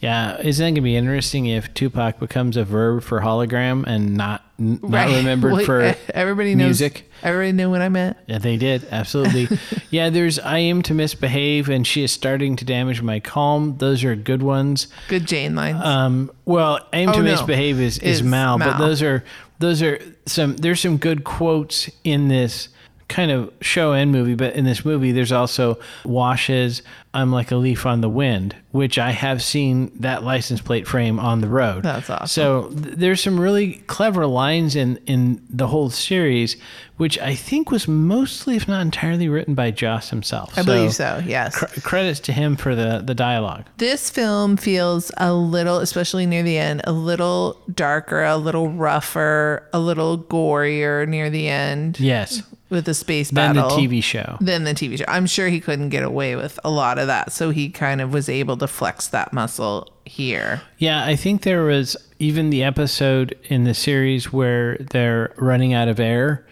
Yeah, 0.00 0.38
isn't 0.40 0.64
that 0.64 0.70
gonna 0.70 0.82
be 0.84 0.94
interesting 0.94 1.46
if 1.46 1.74
Tupac 1.74 2.20
becomes 2.20 2.56
a 2.56 2.62
verb 2.64 3.02
for 3.02 3.20
hologram 3.20 3.84
and 3.84 4.16
not 4.16 4.44
n- 4.60 4.78
not 4.80 5.08
remembered 5.08 5.52
Well, 5.54 5.64
for 5.64 5.96
everybody 6.14 6.54
knows. 6.54 6.66
music? 6.66 7.10
Everybody 7.20 7.50
knew 7.50 7.68
what 7.68 7.80
I 7.82 7.88
meant. 7.88 8.16
Yeah, 8.28 8.38
they 8.38 8.56
did 8.56 8.86
absolutely. 8.92 9.58
yeah, 9.90 10.08
there's 10.08 10.38
I 10.38 10.58
am 10.58 10.82
to 10.82 10.94
misbehave 10.94 11.68
and 11.68 11.84
she 11.84 12.04
is 12.04 12.12
starting 12.12 12.54
to 12.56 12.64
damage 12.64 13.02
my 13.02 13.18
calm. 13.18 13.76
Those 13.78 14.04
are 14.04 14.14
good 14.14 14.40
ones. 14.42 14.86
Good 15.08 15.26
Jayne 15.26 15.56
lines. 15.56 15.84
Um, 15.84 16.30
well, 16.44 16.78
aim 16.92 17.08
Oh, 17.08 17.14
to 17.14 17.18
no. 17.18 17.24
misbehave 17.24 17.80
is, 17.80 17.98
is 17.98 18.18
Is 18.18 18.22
Mal, 18.22 18.56
but 18.58 18.78
those 18.78 19.02
are 19.02 19.24
those 19.58 19.82
are 19.82 19.98
some. 20.26 20.54
There's 20.58 20.78
some 20.80 20.98
good 20.98 21.24
quotes 21.24 21.90
in 22.04 22.28
this 22.28 22.68
kind 23.08 23.30
of 23.30 23.50
show 23.62 23.92
and 23.94 24.12
movie, 24.12 24.34
but 24.34 24.54
in 24.54 24.64
this 24.64 24.84
movie, 24.84 25.12
there's 25.12 25.32
also 25.32 25.78
Wash's. 26.04 26.82
I'm 27.14 27.32
like 27.32 27.50
a 27.50 27.56
leaf 27.56 27.86
on 27.86 28.02
the 28.02 28.08
wind, 28.08 28.54
which 28.70 28.98
I 28.98 29.12
have 29.12 29.42
seen 29.42 29.90
that 30.00 30.22
license 30.24 30.60
plate 30.60 30.86
frame 30.86 31.18
on 31.18 31.40
the 31.40 31.48
road. 31.48 31.82
That's 31.82 32.10
awesome. 32.10 32.26
So 32.26 32.68
th- 32.68 32.96
there's 32.96 33.22
some 33.22 33.40
really 33.40 33.82
clever 33.86 34.26
lines 34.26 34.76
in 34.76 34.98
in 35.06 35.42
the 35.48 35.66
whole 35.68 35.88
series, 35.88 36.56
which 36.98 37.18
I 37.18 37.34
think 37.34 37.70
was 37.70 37.88
mostly, 37.88 38.56
if 38.56 38.68
not 38.68 38.82
entirely, 38.82 39.26
written 39.28 39.54
by 39.54 39.70
Joss 39.70 40.10
himself. 40.10 40.56
I 40.58 40.62
believe 40.62 40.92
so. 40.92 41.22
Yes. 41.26 41.56
cr- 41.56 41.80
credits 41.80 42.20
to 42.20 42.32
him 42.32 42.56
for 42.56 42.74
the 42.74 43.02
the 43.04 43.14
dialogue. 43.14 43.64
this 43.78 44.10
film 44.10 44.58
feels 44.58 45.10
a 45.16 45.32
little, 45.32 45.78
especially 45.78 46.26
near 46.26 46.42
the 46.42 46.58
end, 46.58 46.82
a 46.84 46.92
little 46.92 47.58
darker, 47.74 48.22
a 48.22 48.36
little 48.36 48.68
rougher, 48.68 49.66
a 49.72 49.78
little 49.80 50.18
gorier 50.18 51.08
near 51.08 51.30
the 51.30 51.48
end 51.48 51.98
Yes, 51.98 52.42
with 52.70 52.84
the 52.84 52.94
space 52.94 53.30
than 53.30 53.54
battle. 53.54 53.76
the 53.76 53.86
TV 53.88 54.02
show. 54.02 54.36
than 54.40 54.64
the 54.64 54.74
TV 54.74 54.98
show. 54.98 55.04
I'm 55.08 55.26
sure 55.26 55.48
he 55.48 55.60
couldn't 55.60 55.88
get 55.88 56.02
away 56.04 56.36
with 56.36 56.58
a 56.64 56.70
lot 56.70 56.98
of 56.98 57.06
that, 57.06 57.32
so 57.32 57.50
he 57.50 57.70
kind 57.70 58.00
of 58.00 58.12
was 58.12 58.28
able 58.28 58.56
to 58.58 58.66
flex 58.66 59.06
that 59.08 59.32
muscle 59.32 59.92
here. 60.04 60.62
Yeah, 60.78 61.04
I 61.04 61.16
think 61.16 61.42
there 61.42 61.64
was 61.64 61.96
even 62.18 62.50
the 62.50 62.62
episode 62.62 63.36
in 63.44 63.64
the 63.64 63.74
series 63.74 64.32
where 64.32 64.76
they're 64.78 65.32
running 65.36 65.72
out 65.72 65.88
of 65.88 65.98
air, 66.00 66.46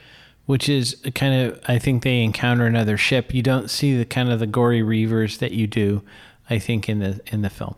which 0.46 0.68
is 0.68 0.96
kind 1.14 1.34
of 1.34 1.60
I 1.68 1.78
think 1.78 2.02
they 2.02 2.22
encounter 2.22 2.66
another 2.66 2.96
ship. 2.96 3.34
You 3.34 3.42
don't 3.42 3.68
see 3.68 3.96
the 3.96 4.04
kind 4.04 4.30
of 4.30 4.38
the 4.40 4.46
gory 4.46 4.80
reavers 4.80 5.38
that 5.38 5.52
you 5.52 5.66
do, 5.66 6.02
I 6.48 6.58
think 6.58 6.88
in 6.88 7.00
the 7.00 7.20
in 7.26 7.42
the 7.42 7.50
film. 7.50 7.74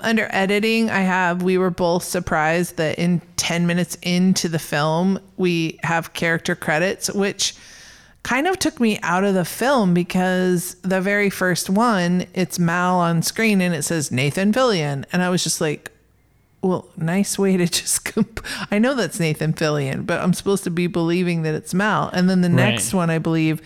Under 0.00 0.28
editing, 0.30 0.90
I 0.90 1.00
have 1.00 1.42
we 1.42 1.58
were 1.58 1.70
both 1.70 2.04
surprised 2.04 2.76
that 2.76 2.98
in 2.98 3.20
10 3.36 3.66
minutes 3.66 3.96
into 4.02 4.48
the 4.48 4.58
film, 4.58 5.18
we 5.36 5.78
have 5.82 6.12
character 6.12 6.54
credits, 6.54 7.10
which 7.12 7.54
kind 8.22 8.46
of 8.46 8.58
took 8.58 8.80
me 8.80 8.98
out 9.02 9.24
of 9.24 9.34
the 9.34 9.44
film 9.44 9.94
because 9.94 10.74
the 10.82 11.00
very 11.00 11.30
first 11.30 11.70
one, 11.70 12.26
it's 12.34 12.58
Mal 12.58 12.96
on 12.96 13.22
screen 13.22 13.60
and 13.60 13.74
it 13.74 13.82
says 13.82 14.10
Nathan 14.12 14.52
Fillion. 14.52 15.04
And 15.12 15.22
I 15.22 15.30
was 15.30 15.42
just 15.42 15.60
like, 15.60 15.90
well, 16.60 16.88
nice 16.96 17.38
way 17.38 17.56
to 17.56 17.66
just. 17.68 18.04
Comp- 18.04 18.44
I 18.70 18.78
know 18.78 18.94
that's 18.94 19.20
Nathan 19.20 19.52
Fillion, 19.52 20.04
but 20.04 20.20
I'm 20.20 20.34
supposed 20.34 20.64
to 20.64 20.70
be 20.70 20.86
believing 20.86 21.42
that 21.42 21.54
it's 21.54 21.72
Mal. 21.72 22.10
And 22.12 22.28
then 22.28 22.40
the 22.40 22.48
next 22.48 22.92
one, 22.92 23.10
I 23.10 23.18
believe, 23.18 23.62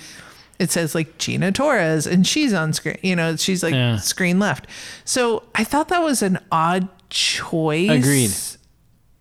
it 0.62 0.70
says 0.70 0.94
like 0.94 1.18
Gina 1.18 1.53
Torres, 1.53 2.07
and 2.07 2.27
she's 2.27 2.53
on 2.55 2.72
screen. 2.72 2.96
You 3.03 3.16
know, 3.16 3.37
she's 3.37 3.62
like 3.62 3.75
Yeah. 3.75 3.96
screen 3.96 4.38
left. 4.38 4.66
So 5.05 5.42
I 5.55 5.64
thought 5.64 5.88
that 5.88 6.03
was 6.03 6.22
an 6.22 6.38
odd 6.51 6.88
choice. 7.11 7.90
Agreed. 7.90 8.31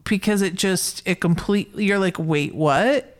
Because 0.03 0.41
it 0.41 0.55
just 0.55 1.01
it 1.05 1.19
completely. 1.21 1.85
You're 1.85 1.99
like, 1.99 2.17
wait, 2.19 2.55
what? 2.55 3.17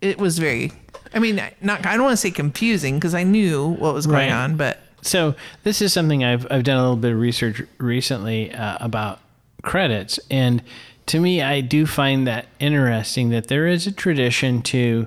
It 0.00 0.18
was 0.18 0.38
very. 0.38 0.72
I 1.14 1.18
mean, 1.18 1.40
not. 1.60 1.84
I 1.86 1.94
don't 1.94 2.04
want 2.04 2.12
to 2.12 2.16
say 2.16 2.30
confusing 2.30 2.96
because 2.96 3.14
I 3.14 3.22
knew 3.24 3.66
what 3.68 3.94
was 3.94 4.06
going 4.06 4.30
Right. 4.30 4.32
on, 4.32 4.56
but 4.56 4.78
So 5.02 5.34
this 5.64 5.80
is 5.82 5.92
something 5.92 6.24
I've 6.24 6.46
I've 6.50 6.64
done 6.64 6.76
a 6.78 6.82
little 6.82 6.96
bit 6.96 7.12
of 7.12 7.18
research 7.18 7.62
recently 7.78 8.52
uh, 8.52 8.78
about 8.80 9.20
credits, 9.62 10.18
and 10.30 10.62
to 11.06 11.20
me, 11.20 11.40
I 11.42 11.60
do 11.62 11.86
find 11.86 12.26
that 12.26 12.46
interesting 12.60 13.30
that 13.30 13.48
there 13.48 13.66
is 13.66 13.86
a 13.86 13.92
tradition 13.92 14.60
to 14.62 15.06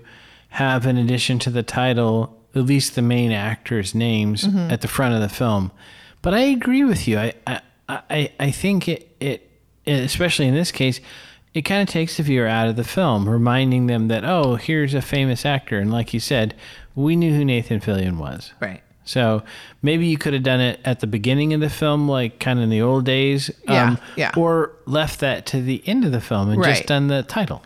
have, 0.52 0.86
in 0.86 0.98
addition 0.98 1.40
to 1.40 1.50
the 1.50 1.64
title, 1.64 2.38
at 2.56 2.64
least 2.64 2.96
the 2.96 3.02
main 3.02 3.32
actors' 3.32 3.96
names 3.96 4.44
at 4.44 4.82
the 4.82 4.88
front 4.88 5.14
of 5.16 5.22
the 5.22 5.30
film. 5.30 5.72
But 6.22 6.34
I 6.34 6.42
agree 6.42 6.84
with 6.84 7.08
you. 7.08 7.18
I 7.18 7.34
I 7.48 7.62
I, 7.90 8.32
I 8.40 8.52
think 8.52 8.88
it, 8.88 9.10
it 9.20 9.50
especially 9.86 10.48
in 10.48 10.54
this 10.56 10.72
case. 10.72 11.00
It 11.54 11.64
kind 11.64 11.82
of 11.82 11.90
takes 11.92 12.16
the 12.16 12.24
viewer 12.24 12.48
out 12.48 12.70
of 12.70 12.78
the 12.78 12.84
film, 12.86 13.28
reminding 13.28 13.88
them 13.88 14.08
that, 14.08 14.24
oh, 14.24 14.56
here's 14.56 14.94
a 14.94 15.02
famous 15.02 15.46
actor. 15.46 15.80
And 15.80 15.92
like 15.92 16.14
you 16.14 16.22
said, 16.22 16.56
we 16.96 17.18
knew 17.18 17.34
who 17.36 17.44
Nathan 17.44 17.82
Fillion 17.82 18.16
was. 18.18 18.54
right. 18.62 18.82
So 19.04 19.44
maybe 19.82 20.06
you 20.08 20.18
could 20.18 20.34
have 20.34 20.44
done 20.44 20.62
it 20.62 20.80
at 20.86 21.02
the 21.02 21.08
beginning 21.08 21.54
of 21.54 21.60
the 21.60 21.70
film, 21.70 22.08
like 22.08 22.40
kind 22.40 22.58
of 22.60 22.64
in 22.64 22.70
the 22.70 22.82
old 22.82 23.04
days. 23.04 23.50
um, 23.68 23.76
Yeah, 23.76 23.96
yeah. 24.16 24.32
Or 24.38 24.72
left 24.86 25.20
that 25.20 25.46
to 25.48 25.62
the 25.62 25.84
end 25.86 26.06
of 26.06 26.14
the 26.14 26.22
film 26.22 26.50
and 26.52 26.62
Right. 26.62 26.76
just 26.76 26.86
done 26.88 27.08
the 27.08 27.24
title. 27.24 27.64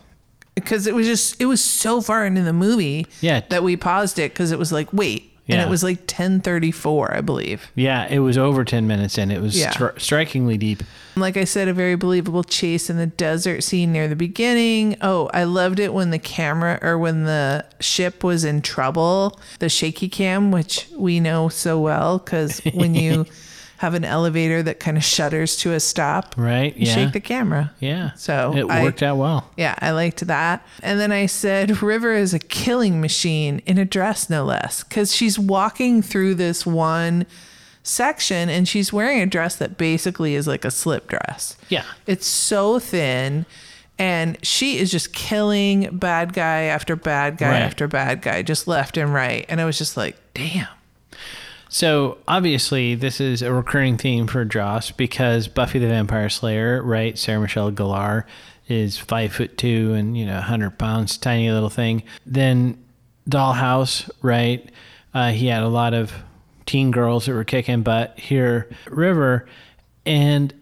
Because 0.56 0.86
it 0.88 0.94
was 0.94 1.06
just 1.06 1.40
it 1.40 1.46
was 1.46 1.62
so 1.62 2.00
far 2.00 2.26
into 2.26 2.42
the 2.42 2.52
movie 2.52 3.06
Yeah. 3.20 3.42
that 3.50 3.62
we 3.62 3.76
paused 3.76 4.18
it 4.18 4.32
because 4.32 4.50
it 4.50 4.58
was 4.58 4.72
like 4.72 4.92
wait 4.92 5.32
and 5.48 5.60
it 5.60 5.68
was 5.68 5.84
like 5.84 5.98
1034 5.98 7.14
i 7.14 7.20
believe 7.20 7.70
Yeah, 7.76 8.08
it 8.10 8.18
was 8.18 8.36
over 8.36 8.64
10 8.64 8.84
minutes 8.88 9.16
and 9.16 9.30
It 9.30 9.40
was 9.40 9.56
Yeah. 9.56 9.72
stri- 9.72 10.00
strikingly 10.00 10.56
deep. 10.58 10.82
like 11.14 11.36
i 11.36 11.44
said 11.44 11.68
a 11.68 11.72
very 11.72 11.94
believable 11.94 12.42
chase 12.42 12.90
in 12.90 12.96
the 12.96 13.06
desert 13.06 13.60
scene 13.62 13.92
near 13.92 14.08
the 14.08 14.16
beginning 14.16 14.96
oh 15.02 15.30
i 15.32 15.44
loved 15.44 15.78
it 15.78 15.94
when 15.94 16.10
the 16.10 16.18
camera 16.18 16.80
or 16.82 16.98
when 16.98 17.24
the 17.24 17.64
ship 17.78 18.24
was 18.24 18.44
in 18.44 18.60
trouble 18.60 19.38
the 19.60 19.68
shaky 19.68 20.08
cam 20.08 20.50
which 20.50 20.88
we 20.96 21.20
know 21.20 21.48
so 21.48 21.78
well 21.78 22.18
because 22.18 22.58
when 22.74 22.94
you 22.96 23.24
have 23.78 23.94
an 23.94 24.04
elevator 24.04 24.62
that 24.62 24.80
kind 24.80 24.96
of 24.96 25.04
shudders 25.04 25.56
to 25.58 25.72
a 25.72 25.80
stop 25.80 26.34
Right? 26.36 26.76
you 26.76 26.86
yeah. 26.86 26.94
shake 26.94 27.12
the 27.12 27.20
camera 27.20 27.72
yeah. 27.78 28.12
So 28.14 28.54
it 28.56 28.64
I- 28.70 28.82
worked 28.82 29.02
out 29.02 29.16
well. 29.18 29.50
Yeah, 29.56 29.74
I 29.78 29.90
liked 29.90 30.26
that. 30.26 30.66
And 30.82 30.98
then 30.98 31.12
I 31.12 31.26
said, 31.26 31.82
River 31.82 32.12
is 32.14 32.32
a 32.34 32.38
killing 32.38 33.00
machine 33.00 33.60
in 33.66 33.78
a 33.78 33.84
dress, 33.84 34.30
no 34.30 34.44
less, 34.44 34.82
because 34.84 35.14
she's 35.14 35.38
walking 35.38 36.00
through 36.02 36.36
this 36.36 36.64
one 36.64 37.26
section 37.82 38.48
and 38.48 38.66
she's 38.66 38.92
wearing 38.92 39.20
a 39.20 39.26
dress 39.26 39.56
that 39.56 39.78
basically 39.78 40.34
is 40.34 40.46
like 40.46 40.64
a 40.64 40.70
slip 40.70 41.06
dress. 41.08 41.56
Yeah. 41.68 41.84
It's 42.06 42.26
so 42.26 42.78
thin. 42.78 43.46
And 43.98 44.36
she 44.44 44.76
is 44.78 44.90
just 44.90 45.12
killing 45.14 45.96
bad 45.98 46.32
guy 46.34 46.62
after 46.64 46.96
bad 46.96 47.38
guy 47.38 47.50
Right. 47.52 47.62
after 47.62 47.88
bad 47.88 48.20
guy, 48.22 48.42
just 48.42 48.68
left 48.68 48.96
and 48.98 49.12
right. 49.14 49.46
And 49.48 49.60
I 49.60 49.64
was 49.64 49.78
just 49.78 49.96
like, 49.96 50.16
damn. 50.34 50.66
So 51.76 52.16
obviously, 52.26 52.94
this 52.94 53.20
is 53.20 53.42
a 53.42 53.52
recurring 53.52 53.98
theme 53.98 54.28
for 54.28 54.46
Joss 54.46 54.92
because 54.92 55.46
Buffy 55.46 55.78
the 55.78 55.88
Vampire 55.88 56.30
Slayer, 56.30 56.82
right? 56.82 57.18
Sarah 57.18 57.38
Michelle 57.38 57.70
Gellar 57.70 58.24
is 58.66 58.96
five 58.96 59.34
foot 59.34 59.58
two 59.58 59.92
and 59.92 60.16
you 60.16 60.24
know 60.24 60.40
hundred 60.40 60.78
pounds, 60.78 61.18
tiny 61.18 61.50
little 61.50 61.68
thing. 61.68 62.02
Then 62.24 62.82
Dollhouse, 63.28 64.08
right? 64.22 64.66
Uh, 65.12 65.32
he 65.32 65.48
had 65.48 65.62
a 65.62 65.68
lot 65.68 65.92
of 65.92 66.14
teen 66.64 66.92
girls 66.92 67.26
that 67.26 67.34
were 67.34 67.44
kicking 67.44 67.82
butt. 67.82 68.18
Here, 68.18 68.70
River, 68.86 69.46
and 70.06 70.54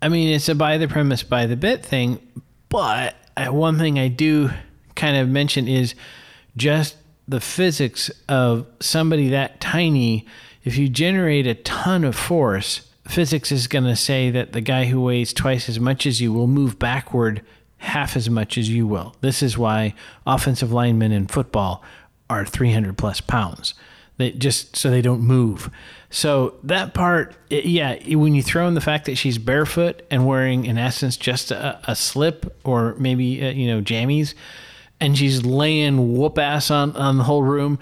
I 0.00 0.10
mean 0.10 0.32
it's 0.32 0.48
a 0.48 0.54
by 0.54 0.78
the 0.78 0.86
premise, 0.86 1.24
by 1.24 1.46
the 1.46 1.56
bit 1.56 1.84
thing. 1.84 2.20
But 2.68 3.16
one 3.36 3.78
thing 3.78 3.98
I 3.98 4.06
do 4.06 4.50
kind 4.94 5.16
of 5.16 5.28
mention 5.28 5.66
is 5.66 5.96
just 6.56 6.94
the 7.26 7.40
physics 7.40 8.12
of 8.28 8.64
somebody 8.78 9.30
that 9.30 9.60
tiny. 9.60 10.24
If 10.64 10.76
you 10.76 10.88
generate 10.88 11.46
a 11.46 11.54
ton 11.54 12.04
of 12.04 12.14
force, 12.16 12.88
physics 13.06 13.50
is 13.50 13.66
going 13.66 13.84
to 13.84 13.96
say 13.96 14.30
that 14.30 14.52
the 14.52 14.60
guy 14.60 14.86
who 14.86 15.00
weighs 15.00 15.32
twice 15.32 15.68
as 15.68 15.80
much 15.80 16.06
as 16.06 16.20
you 16.20 16.32
will 16.32 16.46
move 16.46 16.78
backward 16.78 17.42
half 17.78 18.16
as 18.16 18.30
much 18.30 18.56
as 18.56 18.68
you 18.68 18.86
will. 18.86 19.16
This 19.20 19.42
is 19.42 19.58
why 19.58 19.94
offensive 20.24 20.72
linemen 20.72 21.10
in 21.10 21.26
football 21.26 21.82
are 22.30 22.46
300 22.46 22.96
plus 22.96 23.20
pounds. 23.20 23.74
They 24.18 24.30
just 24.30 24.76
so 24.76 24.90
they 24.90 25.02
don't 25.02 25.22
move. 25.22 25.70
So 26.10 26.54
that 26.62 26.94
part, 26.94 27.34
yeah, 27.50 27.96
when 28.14 28.34
you 28.34 28.42
throw 28.42 28.68
in 28.68 28.74
the 28.74 28.80
fact 28.80 29.06
that 29.06 29.16
she's 29.16 29.38
barefoot 29.38 30.02
and 30.10 30.26
wearing, 30.26 30.66
in 30.66 30.78
essence, 30.78 31.16
just 31.16 31.50
a, 31.50 31.80
a 31.88 31.96
slip 31.96 32.56
or 32.64 32.94
maybe 32.98 33.44
uh, 33.44 33.50
you 33.50 33.66
know 33.66 33.80
jammies, 33.80 34.34
and 35.00 35.16
she's 35.16 35.44
laying 35.44 36.16
whoop 36.16 36.38
ass 36.38 36.70
on 36.70 36.94
on 36.94 37.18
the 37.18 37.24
whole 37.24 37.42
room. 37.42 37.78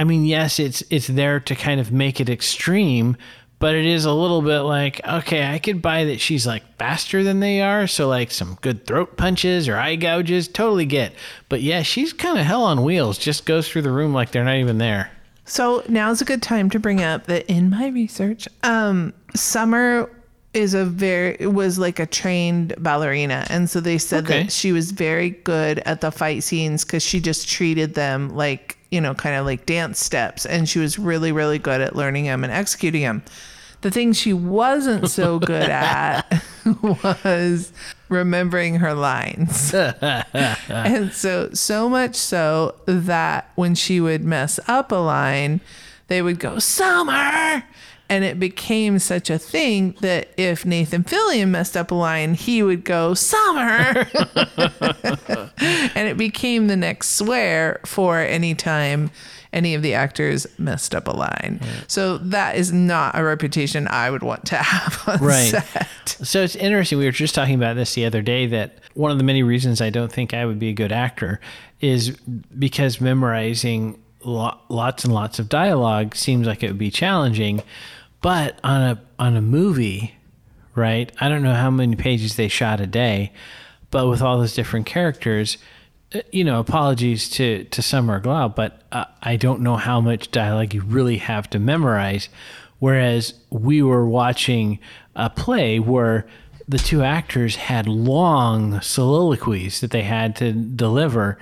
I 0.00 0.04
mean, 0.04 0.24
yes, 0.24 0.58
it's 0.58 0.82
it's 0.88 1.08
there 1.08 1.40
to 1.40 1.54
kind 1.54 1.78
of 1.78 1.92
make 1.92 2.22
it 2.22 2.30
extreme, 2.30 3.18
but 3.58 3.74
it 3.74 3.84
is 3.84 4.06
a 4.06 4.12
little 4.14 4.40
bit 4.40 4.60
like, 4.60 5.06
okay, 5.06 5.46
I 5.46 5.58
could 5.58 5.82
buy 5.82 6.04
that 6.04 6.22
she's 6.22 6.46
like 6.46 6.62
faster 6.78 7.22
than 7.22 7.40
they 7.40 7.60
are, 7.60 7.86
so 7.86 8.08
like 8.08 8.30
some 8.30 8.56
good 8.62 8.86
throat 8.86 9.18
punches 9.18 9.68
or 9.68 9.76
eye 9.76 9.96
gouges, 9.96 10.48
totally 10.48 10.86
get. 10.86 11.12
But 11.50 11.60
yeah, 11.60 11.82
she's 11.82 12.14
kind 12.14 12.38
of 12.38 12.46
hell 12.46 12.64
on 12.64 12.82
wheels, 12.82 13.18
just 13.18 13.44
goes 13.44 13.68
through 13.68 13.82
the 13.82 13.90
room 13.90 14.14
like 14.14 14.30
they're 14.32 14.42
not 14.42 14.56
even 14.56 14.78
there. 14.78 15.10
So 15.44 15.82
now's 15.86 16.22
a 16.22 16.24
good 16.24 16.40
time 16.40 16.70
to 16.70 16.78
bring 16.78 17.02
up 17.02 17.26
that 17.26 17.44
in 17.50 17.68
my 17.68 17.88
research, 17.88 18.48
um, 18.62 19.12
Summer 19.34 20.10
is 20.54 20.72
a 20.72 20.86
very 20.86 21.46
was 21.46 21.78
like 21.78 21.98
a 21.98 22.06
trained 22.06 22.74
ballerina, 22.78 23.46
and 23.50 23.68
so 23.68 23.80
they 23.80 23.98
said 23.98 24.24
Okay. 24.24 24.44
that 24.44 24.50
she 24.52 24.72
was 24.72 24.92
very 24.92 25.28
good 25.28 25.80
at 25.80 26.00
the 26.00 26.10
fight 26.10 26.42
scenes 26.42 26.86
because 26.86 27.02
she 27.02 27.20
just 27.20 27.46
treated 27.46 27.92
them 27.92 28.30
like 28.30 28.78
you 28.90 29.00
know 29.00 29.14
kind 29.14 29.36
of 29.36 29.46
like 29.46 29.66
dance 29.66 30.04
steps, 30.04 30.46
and 30.46 30.68
she 30.68 30.78
was 30.78 30.98
really 30.98 31.32
really 31.32 31.58
good 31.58 31.80
at 31.80 31.96
learning 31.96 32.24
them 32.24 32.44
and 32.44 32.52
executing 32.52 33.02
them. 33.02 33.22
The 33.82 33.90
thing 33.90 34.12
she 34.12 34.34
wasn't 34.34 35.08
so 35.08 35.38
good 35.38 35.62
at 35.70 36.42
was 36.84 37.72
remembering 38.10 38.76
her 38.76 38.92
lines. 38.92 39.72
and 39.74 41.12
so, 41.12 41.50
so 41.54 41.88
much 41.88 42.14
so 42.16 42.74
that 42.84 43.50
when 43.54 43.74
she 43.74 44.00
would 44.00 44.22
mess 44.22 44.60
up 44.68 44.92
a 44.92 44.96
line, 44.96 45.62
they 46.10 46.20
would 46.20 46.38
go, 46.38 46.58
Summer! 46.58 47.64
And 48.10 48.24
it 48.24 48.40
became 48.40 48.98
such 48.98 49.30
a 49.30 49.38
thing 49.38 49.94
that 50.00 50.30
if 50.36 50.66
Nathan 50.66 51.04
Fillion 51.04 51.50
messed 51.50 51.76
up 51.76 51.92
a 51.92 51.94
line, 51.94 52.34
he 52.34 52.60
would 52.62 52.84
go, 52.84 53.14
Summer! 53.14 54.08
and 55.94 56.08
it 56.08 56.16
became 56.16 56.66
the 56.66 56.76
next 56.76 57.10
swear 57.10 57.80
for 57.86 58.18
any 58.18 58.54
time 58.54 59.10
any 59.52 59.74
of 59.74 59.82
the 59.82 59.94
actors 59.94 60.46
messed 60.58 60.94
up 60.94 61.08
a 61.08 61.10
line. 61.12 61.60
So 61.88 62.18
that 62.18 62.56
is 62.56 62.72
not 62.72 63.18
a 63.18 63.24
reputation 63.24 63.88
I 63.88 64.10
would 64.10 64.22
want 64.22 64.46
to 64.46 64.56
have 64.56 65.02
on 65.08 65.18
Right. 65.26 65.50
set. 65.50 65.88
So 66.08 66.42
it's 66.42 66.54
interesting. 66.56 66.98
We 66.98 67.04
were 67.04 67.10
just 67.12 67.34
talking 67.34 67.54
about 67.56 67.74
this 67.76 67.94
the 67.94 68.04
other 68.06 68.22
day 68.22 68.46
that 68.46 68.78
one 68.94 69.10
of 69.10 69.18
the 69.18 69.24
many 69.24 69.42
reasons 69.42 69.80
I 69.80 69.90
don't 69.90 70.10
think 70.10 70.34
I 70.34 70.46
would 70.46 70.58
be 70.60 70.68
a 70.68 70.72
good 70.72 70.92
actor 70.92 71.40
is 71.80 72.10
because 72.58 73.00
memorizing 73.00 73.99
lo- 74.24 74.58
lots 74.68 75.04
and 75.04 75.12
lots 75.12 75.38
of 75.38 75.48
dialogue 75.48 76.14
seems 76.14 76.46
like 76.46 76.62
it 76.62 76.68
would 76.68 76.78
be 76.78 76.90
challenging. 76.90 77.62
But 78.20 78.58
on 78.62 78.82
a 78.82 79.02
on 79.18 79.36
a 79.36 79.42
movie, 79.42 80.14
right? 80.74 81.10
I 81.20 81.28
don't 81.28 81.42
know 81.42 81.54
how 81.54 81.70
many 81.70 81.96
pages 81.96 82.36
they 82.36 82.48
shot 82.48 82.80
a 82.80 82.86
day, 82.86 83.32
but 83.90 84.08
with 84.08 84.22
all 84.22 84.38
those 84.38 84.54
different 84.54 84.86
characters, 84.86 85.56
uh, 86.14 86.20
you 86.30 86.44
know, 86.44 86.60
apologies 86.60 87.30
to 87.30 87.64
to 87.64 87.82
Summer 87.82 88.20
Glau, 88.20 88.54
but 88.54 88.82
uh, 88.92 89.06
I 89.22 89.36
don't 89.36 89.62
know 89.62 89.76
how 89.76 90.00
much 90.00 90.30
dialogue 90.30 90.74
you 90.74 90.82
really 90.82 91.18
have 91.18 91.48
to 91.50 91.58
memorize. 91.58 92.28
Whereas 92.78 93.34
we 93.50 93.82
were 93.82 94.06
watching 94.06 94.78
a 95.14 95.28
play 95.28 95.78
where 95.78 96.26
the 96.66 96.78
two 96.78 97.02
actors 97.02 97.56
had 97.56 97.86
long 97.86 98.80
soliloquies 98.80 99.80
that 99.80 99.90
they 99.90 100.02
had 100.02 100.36
to 100.36 100.52
deliver. 100.52 101.38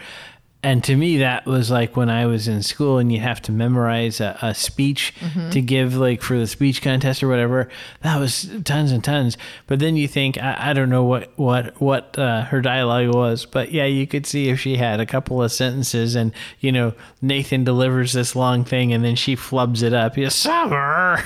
And 0.68 0.84
to 0.84 0.96
me, 0.96 1.16
that 1.16 1.46
was 1.46 1.70
like 1.70 1.96
when 1.96 2.10
I 2.10 2.26
was 2.26 2.46
in 2.46 2.62
school 2.62 2.98
and 2.98 3.10
you 3.10 3.20
have 3.20 3.40
to 3.42 3.52
memorize 3.52 4.20
a, 4.20 4.36
a 4.42 4.54
speech 4.54 5.14
to 5.50 5.62
give, 5.62 5.96
like 5.96 6.20
for 6.20 6.36
the 6.36 6.46
speech 6.46 6.82
contest 6.82 7.22
or 7.22 7.28
whatever. 7.28 7.70
That 8.02 8.20
was 8.20 8.50
tons 8.64 8.92
and 8.92 9.02
tons. 9.02 9.38
But 9.66 9.78
then 9.78 9.96
you 9.96 10.06
think, 10.06 10.36
I, 10.36 10.56
I 10.58 10.72
don't 10.74 10.90
know 10.90 11.04
what 11.04 11.32
what 11.36 11.80
what 11.80 12.18
uh, 12.18 12.42
her 12.42 12.60
dialogue 12.60 13.14
was, 13.14 13.46
but 13.46 13.72
yeah, 13.72 13.86
you 13.86 14.06
could 14.06 14.26
see 14.26 14.50
if 14.50 14.60
she 14.60 14.76
had 14.76 15.00
a 15.00 15.06
couple 15.06 15.42
of 15.42 15.50
sentences 15.52 16.14
and 16.14 16.34
you 16.60 16.70
know 16.70 16.92
Nathan 17.22 17.64
delivers 17.64 18.12
this 18.12 18.36
long 18.36 18.62
thing 18.62 18.92
and 18.92 19.02
then 19.02 19.16
she 19.16 19.36
flubs 19.36 19.82
it 19.82 19.94
up. 19.94 20.18
Yeah, 20.18 20.28
summer. 20.28 21.22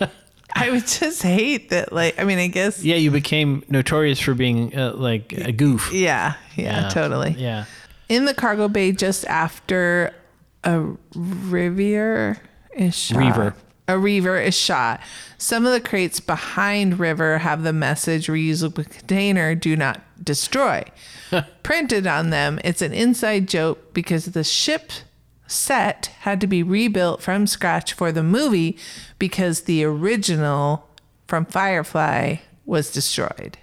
I 0.54 0.70
would 0.70 0.86
just 0.86 1.22
hate 1.22 1.70
that. 1.70 1.94
Like, 1.94 2.18
I 2.18 2.24
mean, 2.24 2.38
I 2.38 2.48
guess, 2.48 2.84
yeah, 2.84 2.96
you 2.96 3.10
became 3.10 3.64
notorious 3.70 4.20
for 4.20 4.34
being 4.34 4.76
uh, 4.76 4.92
like 4.92 5.32
a 5.32 5.50
goof. 5.50 5.90
yeah, 5.94 6.34
yeah, 6.56 6.90
totally. 6.90 7.34
Yeah. 7.38 7.64
In 8.12 8.26
the 8.26 8.34
cargo 8.34 8.68
bay 8.68 8.92
just 8.92 9.24
after 9.26 10.14
a 10.64 10.84
river 11.14 12.38
is 12.74 12.94
shot. 12.94 13.18
Reaver. 13.18 13.54
A 13.88 13.98
reaver 13.98 14.38
is 14.38 14.54
shot. 14.54 15.00
Some 15.38 15.66
of 15.66 15.72
the 15.72 15.80
crates 15.80 16.20
behind 16.20 17.00
River 17.00 17.38
have 17.38 17.62
the 17.62 17.72
message 17.72 18.28
reusable 18.28 18.88
container 18.88 19.54
do 19.54 19.76
not 19.76 20.02
destroy. 20.22 20.84
Printed 21.62 22.06
on 22.06 22.30
them, 22.30 22.60
it's 22.62 22.82
an 22.82 22.92
inside 22.92 23.48
joke 23.48 23.92
because 23.92 24.26
the 24.26 24.44
ship 24.44 24.92
set 25.46 26.06
had 26.20 26.40
to 26.40 26.46
be 26.46 26.62
rebuilt 26.62 27.22
from 27.22 27.46
scratch 27.46 27.92
for 27.92 28.12
the 28.12 28.22
movie 28.22 28.78
because 29.18 29.62
the 29.62 29.84
original 29.84 30.88
from 31.26 31.44
Firefly 31.44 32.36
was 32.64 32.92
destroyed. 32.92 33.58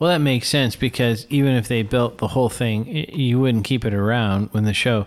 Well, 0.00 0.08
that 0.10 0.20
makes 0.20 0.48
sense 0.48 0.76
because 0.76 1.26
even 1.28 1.54
if 1.54 1.68
they 1.68 1.82
built 1.82 2.18
the 2.18 2.28
whole 2.28 2.48
thing, 2.48 2.86
you 2.86 3.38
wouldn't 3.38 3.64
keep 3.64 3.84
it 3.84 3.92
around 3.92 4.48
when 4.52 4.64
the 4.64 4.72
show. 4.72 5.06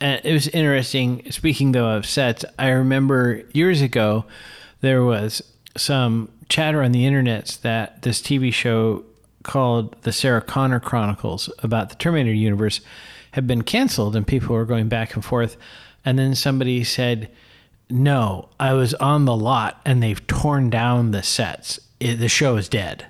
And 0.00 0.20
it 0.24 0.32
was 0.32 0.46
interesting. 0.48 1.28
Speaking 1.32 1.72
though 1.72 1.88
of 1.88 2.06
sets, 2.06 2.44
I 2.56 2.68
remember 2.68 3.42
years 3.52 3.82
ago 3.82 4.26
there 4.80 5.04
was 5.04 5.42
some 5.76 6.30
chatter 6.48 6.84
on 6.84 6.92
the 6.92 7.04
internet 7.04 7.58
that 7.62 8.02
this 8.02 8.22
TV 8.22 8.54
show 8.54 9.04
called 9.42 10.00
The 10.02 10.12
Sarah 10.12 10.40
Connor 10.40 10.78
Chronicles 10.78 11.50
about 11.58 11.88
the 11.90 11.96
Terminator 11.96 12.32
universe 12.32 12.80
had 13.32 13.46
been 13.46 13.62
canceled, 13.62 14.14
and 14.14 14.26
people 14.26 14.54
were 14.54 14.64
going 14.64 14.88
back 14.88 15.14
and 15.14 15.24
forth. 15.24 15.56
And 16.04 16.16
then 16.16 16.36
somebody 16.36 16.84
said, 16.84 17.28
"No, 17.90 18.50
I 18.60 18.72
was 18.74 18.94
on 18.94 19.24
the 19.24 19.36
lot, 19.36 19.80
and 19.84 20.00
they've 20.00 20.24
torn 20.28 20.70
down 20.70 21.10
the 21.10 21.24
sets. 21.24 21.80
It, 21.98 22.20
the 22.20 22.28
show 22.28 22.56
is 22.56 22.68
dead." 22.68 23.06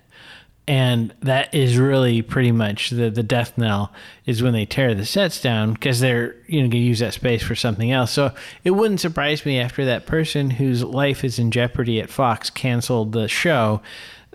And 0.68 1.14
that 1.20 1.52
is 1.54 1.78
really 1.78 2.20
pretty 2.20 2.52
much 2.52 2.90
the 2.90 3.08
the 3.08 3.22
death 3.22 3.56
knell 3.56 3.90
is 4.26 4.42
when 4.42 4.52
they 4.52 4.66
tear 4.66 4.94
the 4.94 5.06
sets 5.06 5.40
down 5.40 5.72
because 5.72 5.98
they're 5.98 6.36
you 6.46 6.60
know 6.60 6.68
going 6.68 6.70
to 6.72 6.78
use 6.78 6.98
that 6.98 7.14
space 7.14 7.42
for 7.42 7.56
something 7.56 7.90
else. 7.90 8.12
So 8.12 8.32
it 8.64 8.72
wouldn't 8.72 9.00
surprise 9.00 9.46
me 9.46 9.58
after 9.58 9.86
that 9.86 10.04
person 10.04 10.50
whose 10.50 10.84
life 10.84 11.24
is 11.24 11.38
in 11.38 11.50
jeopardy 11.50 12.00
at 12.00 12.10
Fox 12.10 12.50
canceled 12.50 13.12
the 13.12 13.28
show. 13.28 13.80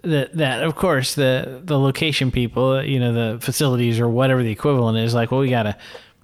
That, 0.01 0.35
that 0.35 0.63
of 0.63 0.75
course 0.75 1.15
the 1.15 1.61
the 1.63 1.79
location 1.79 2.29
people 2.29 2.83
you 2.83 2.99
know 2.99 3.13
the 3.13 3.39
facilities 3.39 4.01
or 4.01 4.09
whatever 4.09 4.43
the 4.43 4.51
equivalent 4.51 4.97
is 4.97 5.13
like 5.13 5.31
well 5.31 5.39
we 5.39 5.49
gotta 5.49 5.77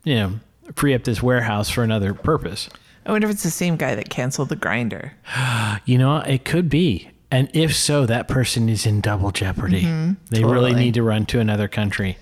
you 0.04 0.16
know 0.16 0.34
free 0.76 0.94
up 0.94 1.06
this 1.06 1.24
warehouse 1.24 1.70
for 1.70 1.82
another 1.82 2.14
purpose 2.14 2.68
I 3.06 3.12
wonder 3.14 3.28
if 3.28 3.34
it's 3.34 3.44
the 3.44 3.50
same 3.50 3.78
guy 3.78 3.96
that 3.96 4.10
canceled 4.10 4.50
the 4.50 4.56
grinder. 4.56 5.14
You 5.86 5.98
know, 5.98 6.18
it 6.18 6.44
could 6.46 6.70
be. 6.70 7.10
And 7.32 7.50
if 7.54 7.76
so, 7.76 8.06
that 8.06 8.28
person 8.28 8.70
is 8.70 8.86
in 8.86 9.02
double 9.02 9.32
jeopardy. 9.32 10.16
they 10.32 10.44
really 10.44 10.74
need 10.74 10.96
to 10.96 11.04
run 11.04 11.26
to 11.28 11.40
another 11.40 11.68
country. 11.68 12.18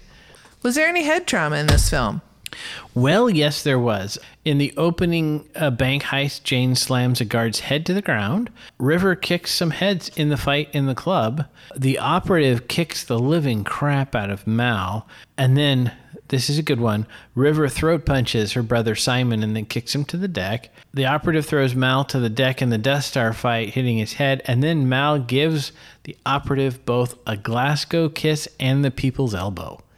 Was 0.63 0.75
there 0.75 0.87
any 0.87 1.03
head 1.03 1.27
trauma 1.27 1.57
in 1.57 1.67
this 1.67 1.89
film? 1.89 2.21
Well, 2.93 3.29
yes, 3.29 3.61
there 3.63 3.79
was. 3.79 4.17
In 4.43 4.57
the 4.57 4.73
opening 4.77 5.47
uh, 5.55 5.69
bank 5.69 6.03
heist, 6.03 6.43
Jayne 6.43 6.75
slams 6.75 7.21
a 7.21 7.25
guard's 7.25 7.59
head 7.61 7.85
to 7.85 7.93
the 7.93 8.01
ground. 8.01 8.49
River 8.79 9.15
kicks 9.15 9.51
some 9.53 9.71
heads 9.71 10.09
in 10.15 10.29
the 10.29 10.37
fight 10.37 10.69
in 10.73 10.85
the 10.87 10.95
club. 10.95 11.45
The 11.75 11.99
operative 11.99 12.67
kicks 12.67 13.03
the 13.03 13.19
living 13.19 13.63
crap 13.63 14.15
out 14.15 14.29
of 14.29 14.47
Mal. 14.47 15.07
And 15.37 15.55
then, 15.57 15.91
this 16.29 16.49
is 16.49 16.57
a 16.57 16.63
good 16.63 16.79
one 16.79 17.05
River 17.35 17.69
throat 17.69 18.05
punches 18.05 18.53
her 18.53 18.63
brother 18.63 18.95
Simon 18.95 19.43
and 19.43 19.55
then 19.55 19.65
kicks 19.65 19.93
him 19.93 20.05
to 20.05 20.17
the 20.17 20.27
deck. 20.27 20.69
The 20.93 21.05
operative 21.05 21.45
throws 21.45 21.75
Mal 21.75 22.03
to 22.05 22.19
the 22.19 22.29
deck 22.29 22.61
in 22.61 22.69
the 22.69 22.77
Death 22.77 23.05
Star 23.05 23.33
fight, 23.33 23.69
hitting 23.69 23.97
his 23.97 24.13
head. 24.13 24.41
And 24.45 24.63
then 24.63 24.89
Mal 24.89 25.19
gives 25.19 25.71
the 26.03 26.17
operative 26.25 26.85
both 26.85 27.17
a 27.27 27.37
Glasgow 27.37 28.09
kiss 28.09 28.47
and 28.59 28.83
the 28.83 28.91
people's 28.91 29.35
elbow. 29.35 29.81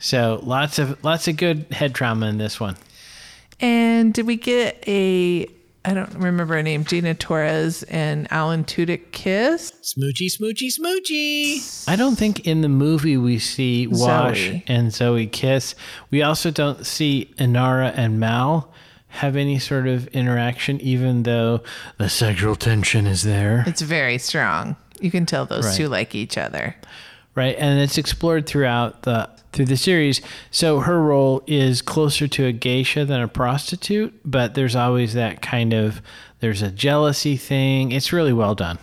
So 0.00 0.40
lots 0.42 0.80
of 0.80 1.02
lots 1.04 1.28
of 1.28 1.36
good 1.36 1.66
head 1.70 1.94
trauma 1.94 2.26
in 2.26 2.38
this 2.38 2.58
one. 2.58 2.76
And 3.60 4.12
did 4.12 4.26
we 4.26 4.36
get 4.36 4.82
a 4.88 5.48
I 5.86 5.92
don't 5.92 6.14
remember 6.14 6.54
her 6.56 6.62
name, 6.62 6.84
Gina 6.84 7.14
Torres 7.14 7.82
and 7.84 8.26
Alan 8.32 8.64
Tudyk 8.64 9.12
kiss. 9.12 9.70
Smoochy, 9.82 10.28
smoochy, 10.34 10.70
smoochy. 10.72 11.86
I 11.88 11.94
don't 11.96 12.16
think 12.16 12.46
in 12.46 12.62
the 12.62 12.70
movie 12.70 13.16
we 13.18 13.38
see 13.38 13.86
Wash 13.86 14.38
Zoe. 14.46 14.64
and 14.66 14.92
Zoe 14.92 15.26
kiss. 15.26 15.74
We 16.10 16.22
also 16.22 16.50
don't 16.50 16.86
see 16.86 17.34
Inara 17.38 17.92
and 17.96 18.18
Mal 18.18 18.72
have 19.08 19.36
any 19.36 19.58
sort 19.58 19.86
of 19.86 20.06
interaction, 20.08 20.80
even 20.80 21.22
though 21.24 21.60
the 21.98 22.08
sexual 22.08 22.56
tension 22.56 23.06
is 23.06 23.22
there. 23.22 23.62
It's 23.66 23.82
very 23.82 24.16
strong. 24.18 24.76
You 25.00 25.10
can 25.10 25.26
tell 25.26 25.44
those 25.44 25.66
Right. 25.66 25.76
two 25.76 25.88
like 25.88 26.14
each 26.14 26.38
other. 26.38 26.76
right 27.36 27.56
and 27.58 27.80
it's 27.80 27.98
explored 27.98 28.46
throughout 28.46 29.02
the 29.02 29.28
through 29.54 29.64
the 29.66 29.76
series 29.76 30.20
so 30.50 30.80
her 30.80 31.00
role 31.00 31.42
is 31.46 31.80
closer 31.80 32.26
to 32.28 32.44
a 32.46 32.52
geisha 32.52 33.04
than 33.04 33.20
a 33.20 33.28
prostitute 33.28 34.12
but 34.24 34.54
there's 34.54 34.76
always 34.76 35.14
that 35.14 35.40
kind 35.40 35.72
of 35.72 36.02
there's 36.40 36.60
a 36.62 36.70
jealousy 36.70 37.36
thing 37.36 37.92
it's 37.92 38.12
really 38.12 38.32
well 38.32 38.54
done 38.54 38.78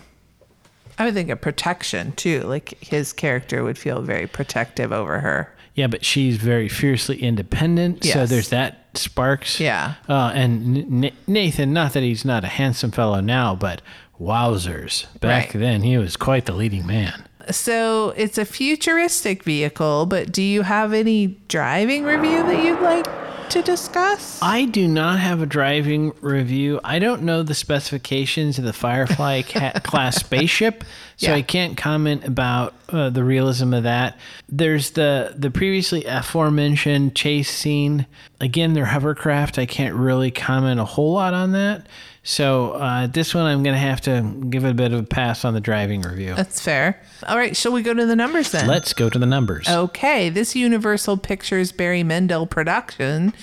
I 1.00 1.06
would 1.06 1.16
think 1.16 1.32
a 1.32 1.36
protection 1.36 2.12
too. 2.12 2.42
Like 2.42 2.78
his 2.84 3.12
character 3.12 3.64
would 3.64 3.76
feel 3.78 4.04
very 4.04 4.28
protective 4.28 4.92
over 4.92 5.20
her. 5.22 5.52
yeah 5.74 5.88
but 5.88 6.06
she's 6.06 6.38
very 6.38 6.70
fiercely 6.70 7.18
independent 7.22 8.04
so 8.04 8.26
there's 8.26 8.50
that 8.50 8.88
sparks 8.94 9.60
Yeah. 9.60 9.96
uh, 10.10 10.32
and 10.36 11.06
N- 11.06 11.12
nathan 11.28 11.74
not 11.74 11.94
that 11.94 12.04
he's 12.04 12.24
not 12.26 12.44
a 12.44 12.48
handsome 12.48 12.92
fellow 12.92 13.20
now 13.22 13.56
but 13.56 13.82
wowzers 14.20 15.06
back 15.20 15.54
Right. 15.54 15.60
then 15.60 15.82
he 15.82 15.98
was 15.98 16.16
quite 16.18 16.46
the 16.46 16.54
leading 16.54 16.86
man 16.86 17.26
So 17.50 18.10
it's 18.18 18.38
a 18.38 18.46
futuristic 18.46 19.44
vehicle, 19.44 20.06
but 20.06 20.32
do 20.32 20.42
you 20.42 20.62
have 20.64 20.94
any 20.94 21.28
driving 21.48 22.04
review 22.04 22.44
that 22.44 22.64
you'd 22.64 22.82
like 22.82 23.08
to 23.50 23.62
discuss? 23.62 24.40
I 24.42 24.66
do 24.66 24.88
not 24.88 25.20
have 25.20 25.42
a 25.42 25.46
driving 25.46 26.14
review. 26.22 26.80
I 26.84 27.00
don't 27.00 27.24
know 27.24 27.44
the 27.44 27.54
specifications 27.54 28.58
of 28.58 28.64
the 28.64 28.72
Firefly 28.74 29.42
class 29.84 30.18
spaceship, 30.18 30.84
so 31.18 31.28
Yeah. 31.32 31.36
I 31.36 31.42
can't 31.42 31.76
comment 31.76 32.24
about 32.26 32.74
uh, 32.90 33.10
the 33.10 33.24
realism 33.24 33.74
of 33.74 33.84
that. 33.84 34.18
There's 34.48 34.92
the 34.92 35.34
the 35.38 35.52
previously 35.52 36.06
aforementioned 36.06 37.16
chase 37.16 37.50
scene. 37.50 38.06
Again, 38.40 38.74
they're 38.74 38.86
hovercraft. 38.86 39.58
I 39.60 39.66
can't 39.66 39.96
really 39.96 40.32
comment 40.32 40.80
a 40.80 40.86
whole 40.86 41.14
lot 41.14 41.34
on 41.34 41.52
that. 41.52 41.88
So 42.24 42.74
uh, 42.74 43.08
this 43.08 43.34
one, 43.34 43.46
I'm 43.46 43.64
going 43.64 43.74
to 43.74 43.80
have 43.80 44.02
to 44.02 44.22
give 44.50 44.64
it 44.64 44.70
a 44.72 44.74
bit 44.76 44.94
of 44.94 45.00
a 45.00 45.04
pass 45.04 45.44
on 45.44 45.54
the 45.54 45.60
driving 45.60 46.02
review. 46.02 46.36
That's 46.36 46.62
fair. 46.62 47.02
All 47.28 47.38
right, 47.38 47.58
shall 47.58 47.72
we 47.72 47.82
go 47.82 47.94
to 47.94 48.06
the 48.06 48.16
numbers 48.16 48.52
then? 48.52 48.68
Let's 48.68 48.94
go 48.94 49.10
to 49.10 49.18
the 49.18 49.26
numbers. 49.26 49.68
Okay, 49.68 50.30
this 50.30 50.56
Universal 50.56 51.18
Pictures 51.18 51.72
Barry 51.72 52.04
Mendel 52.04 52.46
production 52.46 53.34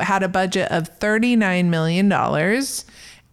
had 0.00 0.22
a 0.22 0.28
budget 0.28 0.70
of 0.70 0.98
$39 1.00 1.66
million 1.66 2.12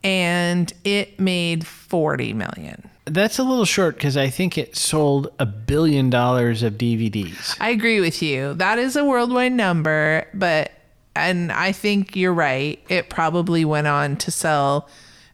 and 0.04 0.74
it 0.84 1.20
made 1.20 1.66
40 1.66 2.34
million. 2.34 2.90
That's 3.06 3.38
a 3.38 3.44
little 3.44 3.66
short 3.66 3.96
because 3.96 4.18
I 4.18 4.30
think 4.30 4.58
it 4.58 4.76
sold 4.76 5.28
a 5.38 5.46
billion 5.46 6.10
dollars 6.10 6.64
of 6.64 6.74
DVDs. 6.74 7.56
I 7.60 7.70
agree 7.70 8.02
with 8.02 8.22
you. 8.22 8.56
That 8.56 8.80
is 8.80 8.96
a 8.96 9.06
worldwide 9.06 9.54
number, 9.54 10.28
but 10.34 10.72
and 11.16 11.52
I 11.52 11.72
think 11.72 12.16
you're 12.16 12.34
right. 12.34 12.80
It 12.90 13.10
probably 13.10 13.66
went 13.66 13.88
on 13.88 14.18
to 14.18 14.32
sell 14.32 14.88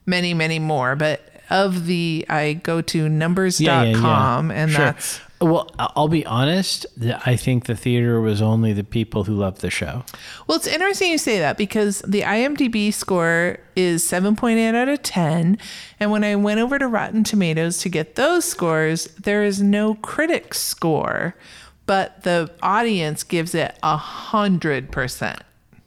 many, 0.06 0.34
many 0.34 0.58
more, 0.58 0.96
but 0.96 1.28
of 1.50 1.86
the 1.86 2.24
I 2.28 2.54
go 2.54 2.80
to 2.82 3.08
numbers.com 3.08 4.50
and 4.50 4.70
Sure. 4.70 4.84
that's 4.86 5.20
Well, 5.40 5.68
I'll 5.78 6.06
be 6.08 6.24
honest. 6.24 6.86
I 7.26 7.34
think 7.34 7.64
the 7.66 7.74
theater 7.74 8.20
was 8.20 8.40
only 8.40 8.72
the 8.72 8.84
people 8.84 9.24
who 9.24 9.34
loved 9.34 9.60
the 9.60 9.70
show. 9.70 10.04
Well, 10.46 10.56
it's 10.56 10.68
interesting 10.68 11.10
you 11.10 11.18
say 11.18 11.40
that 11.40 11.58
because 11.58 12.00
the 12.06 12.20
IMDb 12.22 12.94
score 12.94 13.58
is 13.74 14.04
7.8 14.04 14.74
out 14.76 14.88
of 14.88 15.02
10. 15.02 15.58
And 15.98 16.10
when 16.12 16.22
I 16.22 16.36
went 16.36 16.60
over 16.60 16.78
to 16.78 16.86
Rotten 16.86 17.24
Tomatoes 17.24 17.78
to 17.78 17.88
get 17.88 18.14
those 18.14 18.44
scores, 18.44 19.06
there 19.20 19.42
is 19.42 19.60
no 19.60 19.94
critic 19.96 20.54
score, 20.54 21.34
but 21.86 22.22
the 22.22 22.48
audience 22.62 23.24
gives 23.24 23.52
it 23.52 23.76
a 23.82 23.98
100%. 23.98 25.40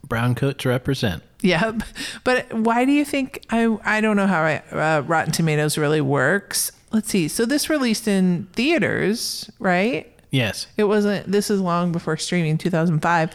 Brown 0.08 0.34
coats 0.34 0.64
represent. 0.64 1.22
Yep. 1.42 1.82
But 2.24 2.52
why 2.52 2.84
do 2.84 2.92
you 2.92 3.04
think 3.04 3.44
I 3.50 3.76
I 3.84 4.00
don't 4.00 4.16
know 4.16 4.26
how 4.26 4.42
I, 4.42 4.56
uh, 4.72 5.02
Rotten 5.02 5.32
Tomatoes 5.32 5.76
really 5.76 6.00
works. 6.00 6.72
Let's 6.92 7.08
see. 7.08 7.28
So 7.28 7.44
this 7.44 7.68
released 7.68 8.08
in 8.08 8.48
theaters, 8.52 9.50
right? 9.58 10.10
Yes. 10.30 10.66
It 10.76 10.84
wasn't 10.84 11.30
this 11.30 11.50
is 11.50 11.60
long 11.60 11.92
before 11.92 12.16
streaming 12.16 12.58
2005. 12.58 13.30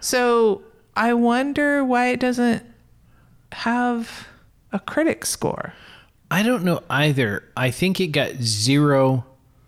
So 0.00 0.62
I 0.96 1.14
wonder 1.14 1.84
why 1.84 2.08
it 2.08 2.20
doesn't 2.20 2.64
have 3.52 4.28
a 4.72 4.78
critic 4.78 5.24
score. 5.24 5.72
I 6.30 6.42
don't 6.42 6.64
know 6.64 6.82
either. 6.90 7.44
I 7.56 7.70
think 7.70 8.00
it 8.00 8.08
got 8.08 8.34
zero 8.42 9.24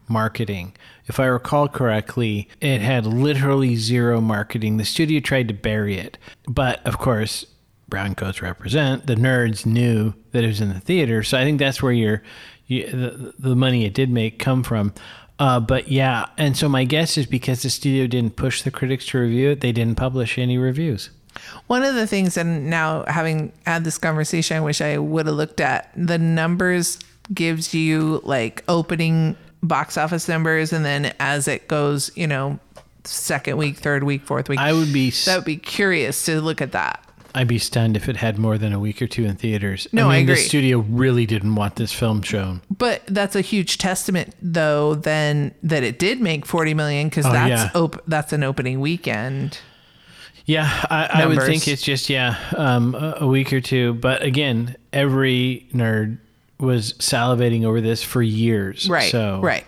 marketing. 0.08 0.74
If 1.10 1.18
I 1.18 1.26
recall 1.26 1.66
correctly, 1.66 2.48
it 2.60 2.80
had 2.82 3.04
literally 3.04 3.74
zero 3.74 4.20
marketing. 4.20 4.76
The 4.76 4.84
studio 4.84 5.18
tried 5.18 5.48
to 5.48 5.54
bury 5.54 5.98
it. 5.98 6.16
But 6.46 6.86
of 6.86 6.98
course, 6.98 7.46
brown 7.88 8.14
coats 8.14 8.40
represent. 8.40 9.08
The 9.08 9.16
nerds 9.16 9.66
knew 9.66 10.14
that 10.30 10.44
it 10.44 10.46
was 10.46 10.60
in 10.60 10.68
the 10.68 10.78
theater. 10.78 11.24
So 11.24 11.36
I 11.36 11.42
think 11.42 11.58
that's 11.58 11.82
where 11.82 11.90
your, 11.90 12.22
you, 12.68 12.86
the, 12.86 13.34
the 13.40 13.56
money 13.56 13.84
it 13.84 13.92
did 13.92 14.08
make 14.08 14.38
come 14.38 14.62
from. 14.62 14.94
Uh, 15.40 15.58
but 15.58 15.88
yeah, 15.88 16.26
and 16.38 16.56
so 16.56 16.68
my 16.68 16.84
guess 16.84 17.18
is 17.18 17.26
because 17.26 17.62
the 17.62 17.70
studio 17.70 18.06
didn't 18.06 18.36
push 18.36 18.62
the 18.62 18.70
critics 18.70 19.04
to 19.06 19.18
review 19.18 19.50
it, 19.50 19.62
they 19.62 19.72
didn't 19.72 19.96
publish 19.96 20.38
any 20.38 20.58
reviews. 20.58 21.10
One 21.66 21.82
of 21.82 21.96
the 21.96 22.06
things, 22.06 22.36
and 22.36 22.70
now 22.70 23.04
having 23.08 23.52
had 23.66 23.82
this 23.82 23.98
conversation, 23.98 24.58
I 24.58 24.60
wish 24.60 24.80
I 24.80 24.96
would 24.98 25.26
have 25.26 25.34
looked 25.34 25.60
at 25.60 25.90
the 25.96 26.18
numbers 26.18 27.00
gives 27.34 27.74
you 27.74 28.20
like 28.22 28.62
opening 28.68 29.36
box 29.62 29.96
office 29.96 30.28
numbers, 30.28 30.72
and 30.72 30.84
then 30.84 31.12
as 31.20 31.46
it 31.48 31.68
goes, 31.68 32.10
you 32.16 32.26
know, 32.26 32.58
second 33.04 33.56
week, 33.56 33.76
third 33.78 34.04
week, 34.04 34.22
fourth 34.22 34.48
week. 34.48 34.58
I 34.58 34.72
would 34.72 34.92
be 34.92 35.10
that 35.26 35.36
would 35.36 35.44
be 35.44 35.56
curious 35.56 36.24
to 36.26 36.40
look 36.40 36.60
at 36.60 36.72
that. 36.72 37.04
I'd 37.32 37.46
be 37.46 37.58
stunned 37.58 37.96
if 37.96 38.08
it 38.08 38.16
had 38.16 38.38
more 38.38 38.58
than 38.58 38.72
a 38.72 38.80
week 38.80 39.00
or 39.00 39.06
two 39.06 39.24
in 39.24 39.36
theaters. 39.36 39.86
No, 39.92 40.10
I 40.10 40.16
mean, 40.18 40.26
The 40.26 40.32
agree. 40.32 40.42
studio 40.42 40.78
really 40.78 41.26
didn't 41.26 41.54
want 41.54 41.76
this 41.76 41.92
film 41.92 42.22
shown. 42.22 42.60
But 42.76 43.02
that's 43.06 43.36
a 43.36 43.40
huge 43.40 43.78
testament, 43.78 44.34
though, 44.42 44.96
then 44.96 45.54
that 45.62 45.84
it 45.84 46.00
did 46.00 46.20
make 46.20 46.44
forty 46.44 46.74
million 46.74 47.08
because 47.08 47.26
Oh, 47.26 47.32
that's 47.32 47.72
yeah. 47.74 47.80
op- 47.80 48.02
that's 48.08 48.32
an 48.32 48.42
opening 48.42 48.80
weekend. 48.80 49.58
Yeah, 50.46 50.68
I, 50.90 51.22
I 51.22 51.26
would 51.26 51.40
think 51.42 51.68
it's 51.68 51.82
just 51.82 52.10
yeah, 52.10 52.36
um, 52.56 52.96
a, 52.96 53.18
a 53.20 53.26
week 53.28 53.52
or 53.52 53.60
two. 53.60 53.94
But 53.94 54.22
again, 54.24 54.74
every 54.92 55.68
nerd 55.72 56.18
was 56.60 56.92
salivating 56.94 57.64
over 57.64 57.80
this 57.80 58.02
for 58.02 58.22
years. 58.22 58.88
Right. 58.88 59.10
So 59.10 59.40
right. 59.40 59.64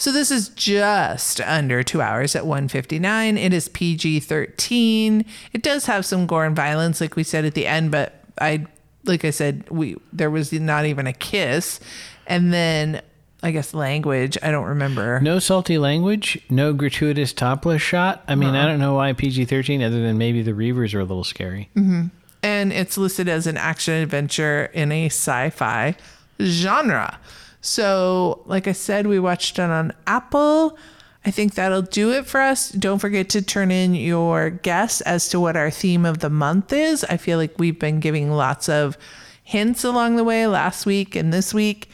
So 0.00 0.12
this 0.12 0.30
is 0.30 0.48
just 0.48 1.42
under 1.42 1.82
two 1.82 2.00
hours 2.00 2.34
at 2.34 2.46
159. 2.46 3.36
It 3.36 3.52
is 3.52 3.68
PG 3.68 4.20
13. 4.20 5.26
It 5.52 5.62
does 5.62 5.84
have 5.84 6.06
some 6.06 6.26
gore 6.26 6.46
and 6.46 6.56
violence, 6.56 7.02
like 7.02 7.16
we 7.16 7.22
said 7.22 7.44
at 7.44 7.52
the 7.52 7.66
end, 7.66 7.90
but 7.90 8.24
I, 8.40 8.66
like 9.04 9.26
I 9.26 9.30
said, 9.30 9.68
we 9.68 9.96
there 10.10 10.30
was 10.30 10.54
not 10.54 10.86
even 10.86 11.06
a 11.06 11.12
kiss, 11.12 11.80
and 12.26 12.50
then 12.50 13.02
I 13.42 13.50
guess 13.50 13.74
language. 13.74 14.38
I 14.42 14.50
don't 14.50 14.66
remember. 14.66 15.20
No 15.20 15.38
salty 15.38 15.76
language, 15.76 16.38
no 16.48 16.72
gratuitous 16.72 17.34
topless 17.34 17.82
shot. 17.82 18.24
I 18.26 18.36
mean, 18.36 18.50
uh-huh. 18.50 18.58
I 18.58 18.66
don't 18.66 18.78
know 18.78 18.94
why 18.94 19.12
PG 19.12 19.44
thirteen, 19.44 19.82
other 19.82 20.00
than 20.00 20.16
maybe 20.16 20.40
the 20.40 20.52
Reavers 20.52 20.94
are 20.94 21.00
a 21.00 21.04
little 21.04 21.24
scary. 21.24 21.68
Mm-hmm. 21.76 22.06
and 22.42 22.72
it's 22.72 22.96
listed 22.96 23.28
as 23.28 23.46
an 23.46 23.58
action 23.58 24.02
adventure 24.02 24.70
in 24.72 24.92
a 24.92 25.06
sci-fi 25.06 25.94
genre. 26.40 27.18
So, 27.60 28.42
like 28.46 28.66
I 28.66 28.72
said, 28.72 29.06
we 29.06 29.18
watched 29.18 29.58
it 29.58 29.62
on 29.62 29.92
Apple. 30.06 30.78
I 31.24 31.30
think 31.30 31.54
that'll 31.54 31.82
do 31.82 32.12
it 32.12 32.24
for 32.26 32.40
us. 32.40 32.70
Don't 32.70 32.98
forget 32.98 33.28
to 33.30 33.42
turn 33.42 33.70
in 33.70 33.94
your 33.94 34.50
guess 34.50 35.02
as 35.02 35.28
to 35.28 35.40
what 35.40 35.56
our 35.56 35.70
theme 35.70 36.06
of 36.06 36.20
the 36.20 36.30
month 36.30 36.72
is. 36.72 37.04
I 37.04 37.18
feel 37.18 37.36
like 37.36 37.58
we've 37.58 37.78
been 37.78 38.00
giving 38.00 38.30
lots 38.30 38.68
of 38.68 38.96
hints 39.44 39.84
along 39.84 40.16
the 40.16 40.24
way 40.24 40.46
last 40.46 40.86
week 40.86 41.14
and 41.14 41.32
this 41.32 41.52
week. 41.52 41.90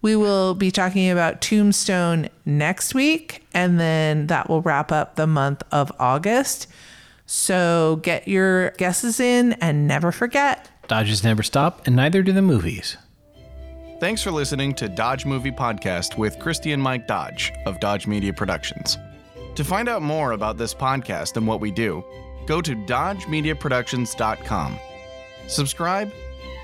We 0.00 0.16
will 0.16 0.54
be 0.54 0.70
talking 0.70 1.10
about 1.10 1.42
Tombstone 1.42 2.30
next 2.46 2.94
week, 2.94 3.44
and 3.52 3.78
then 3.78 4.28
that 4.28 4.48
will 4.48 4.62
wrap 4.62 4.90
up 4.90 5.16
the 5.16 5.26
month 5.26 5.62
of 5.70 5.92
August. 5.98 6.66
So 7.26 8.00
get 8.02 8.26
your 8.26 8.70
guesses 8.72 9.20
in 9.20 9.52
and 9.54 9.86
never 9.86 10.10
forget. 10.10 10.70
Dodges 10.88 11.22
never 11.22 11.42
stop, 11.42 11.86
and 11.86 11.96
neither 11.96 12.22
do 12.22 12.32
the 12.32 12.40
movies. 12.40 12.96
Thanks 14.00 14.22
for 14.22 14.30
listening 14.30 14.72
to 14.76 14.88
Dodge 14.88 15.26
Movie 15.26 15.52
Podcast 15.52 16.16
with 16.16 16.38
Christi 16.38 16.72
and 16.72 16.82
Mike 16.82 17.06
Dodge 17.06 17.52
of 17.66 17.80
Dodge 17.80 18.06
Media 18.06 18.32
Productions. 18.32 18.96
To 19.56 19.62
find 19.62 19.90
out 19.90 20.00
more 20.00 20.32
about 20.32 20.56
this 20.56 20.72
podcast 20.72 21.36
and 21.36 21.46
what 21.46 21.60
we 21.60 21.70
do, 21.70 22.02
go 22.46 22.62
to 22.62 22.74
dodgemediaproductions.com. 22.74 24.78
Subscribe, 25.48 26.10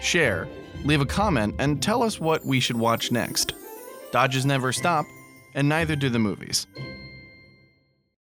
share, 0.01 0.49
leave 0.83 1.03
a 1.03 1.07
comment, 1.07 1.57
and 1.59 1.83
tell 1.83 2.03
us 2.03 2.19
what 2.19 2.43
we 2.43 2.59
should 2.59 2.79
watch 2.79 3.13
next. 3.13 3.53
Dodges 4.13 4.47
never 4.47 4.73
stop, 4.73 5.05
and 5.55 5.69
neither 5.69 5.95
do 5.95 6.09
the 6.09 6.19
movies. 6.19 6.67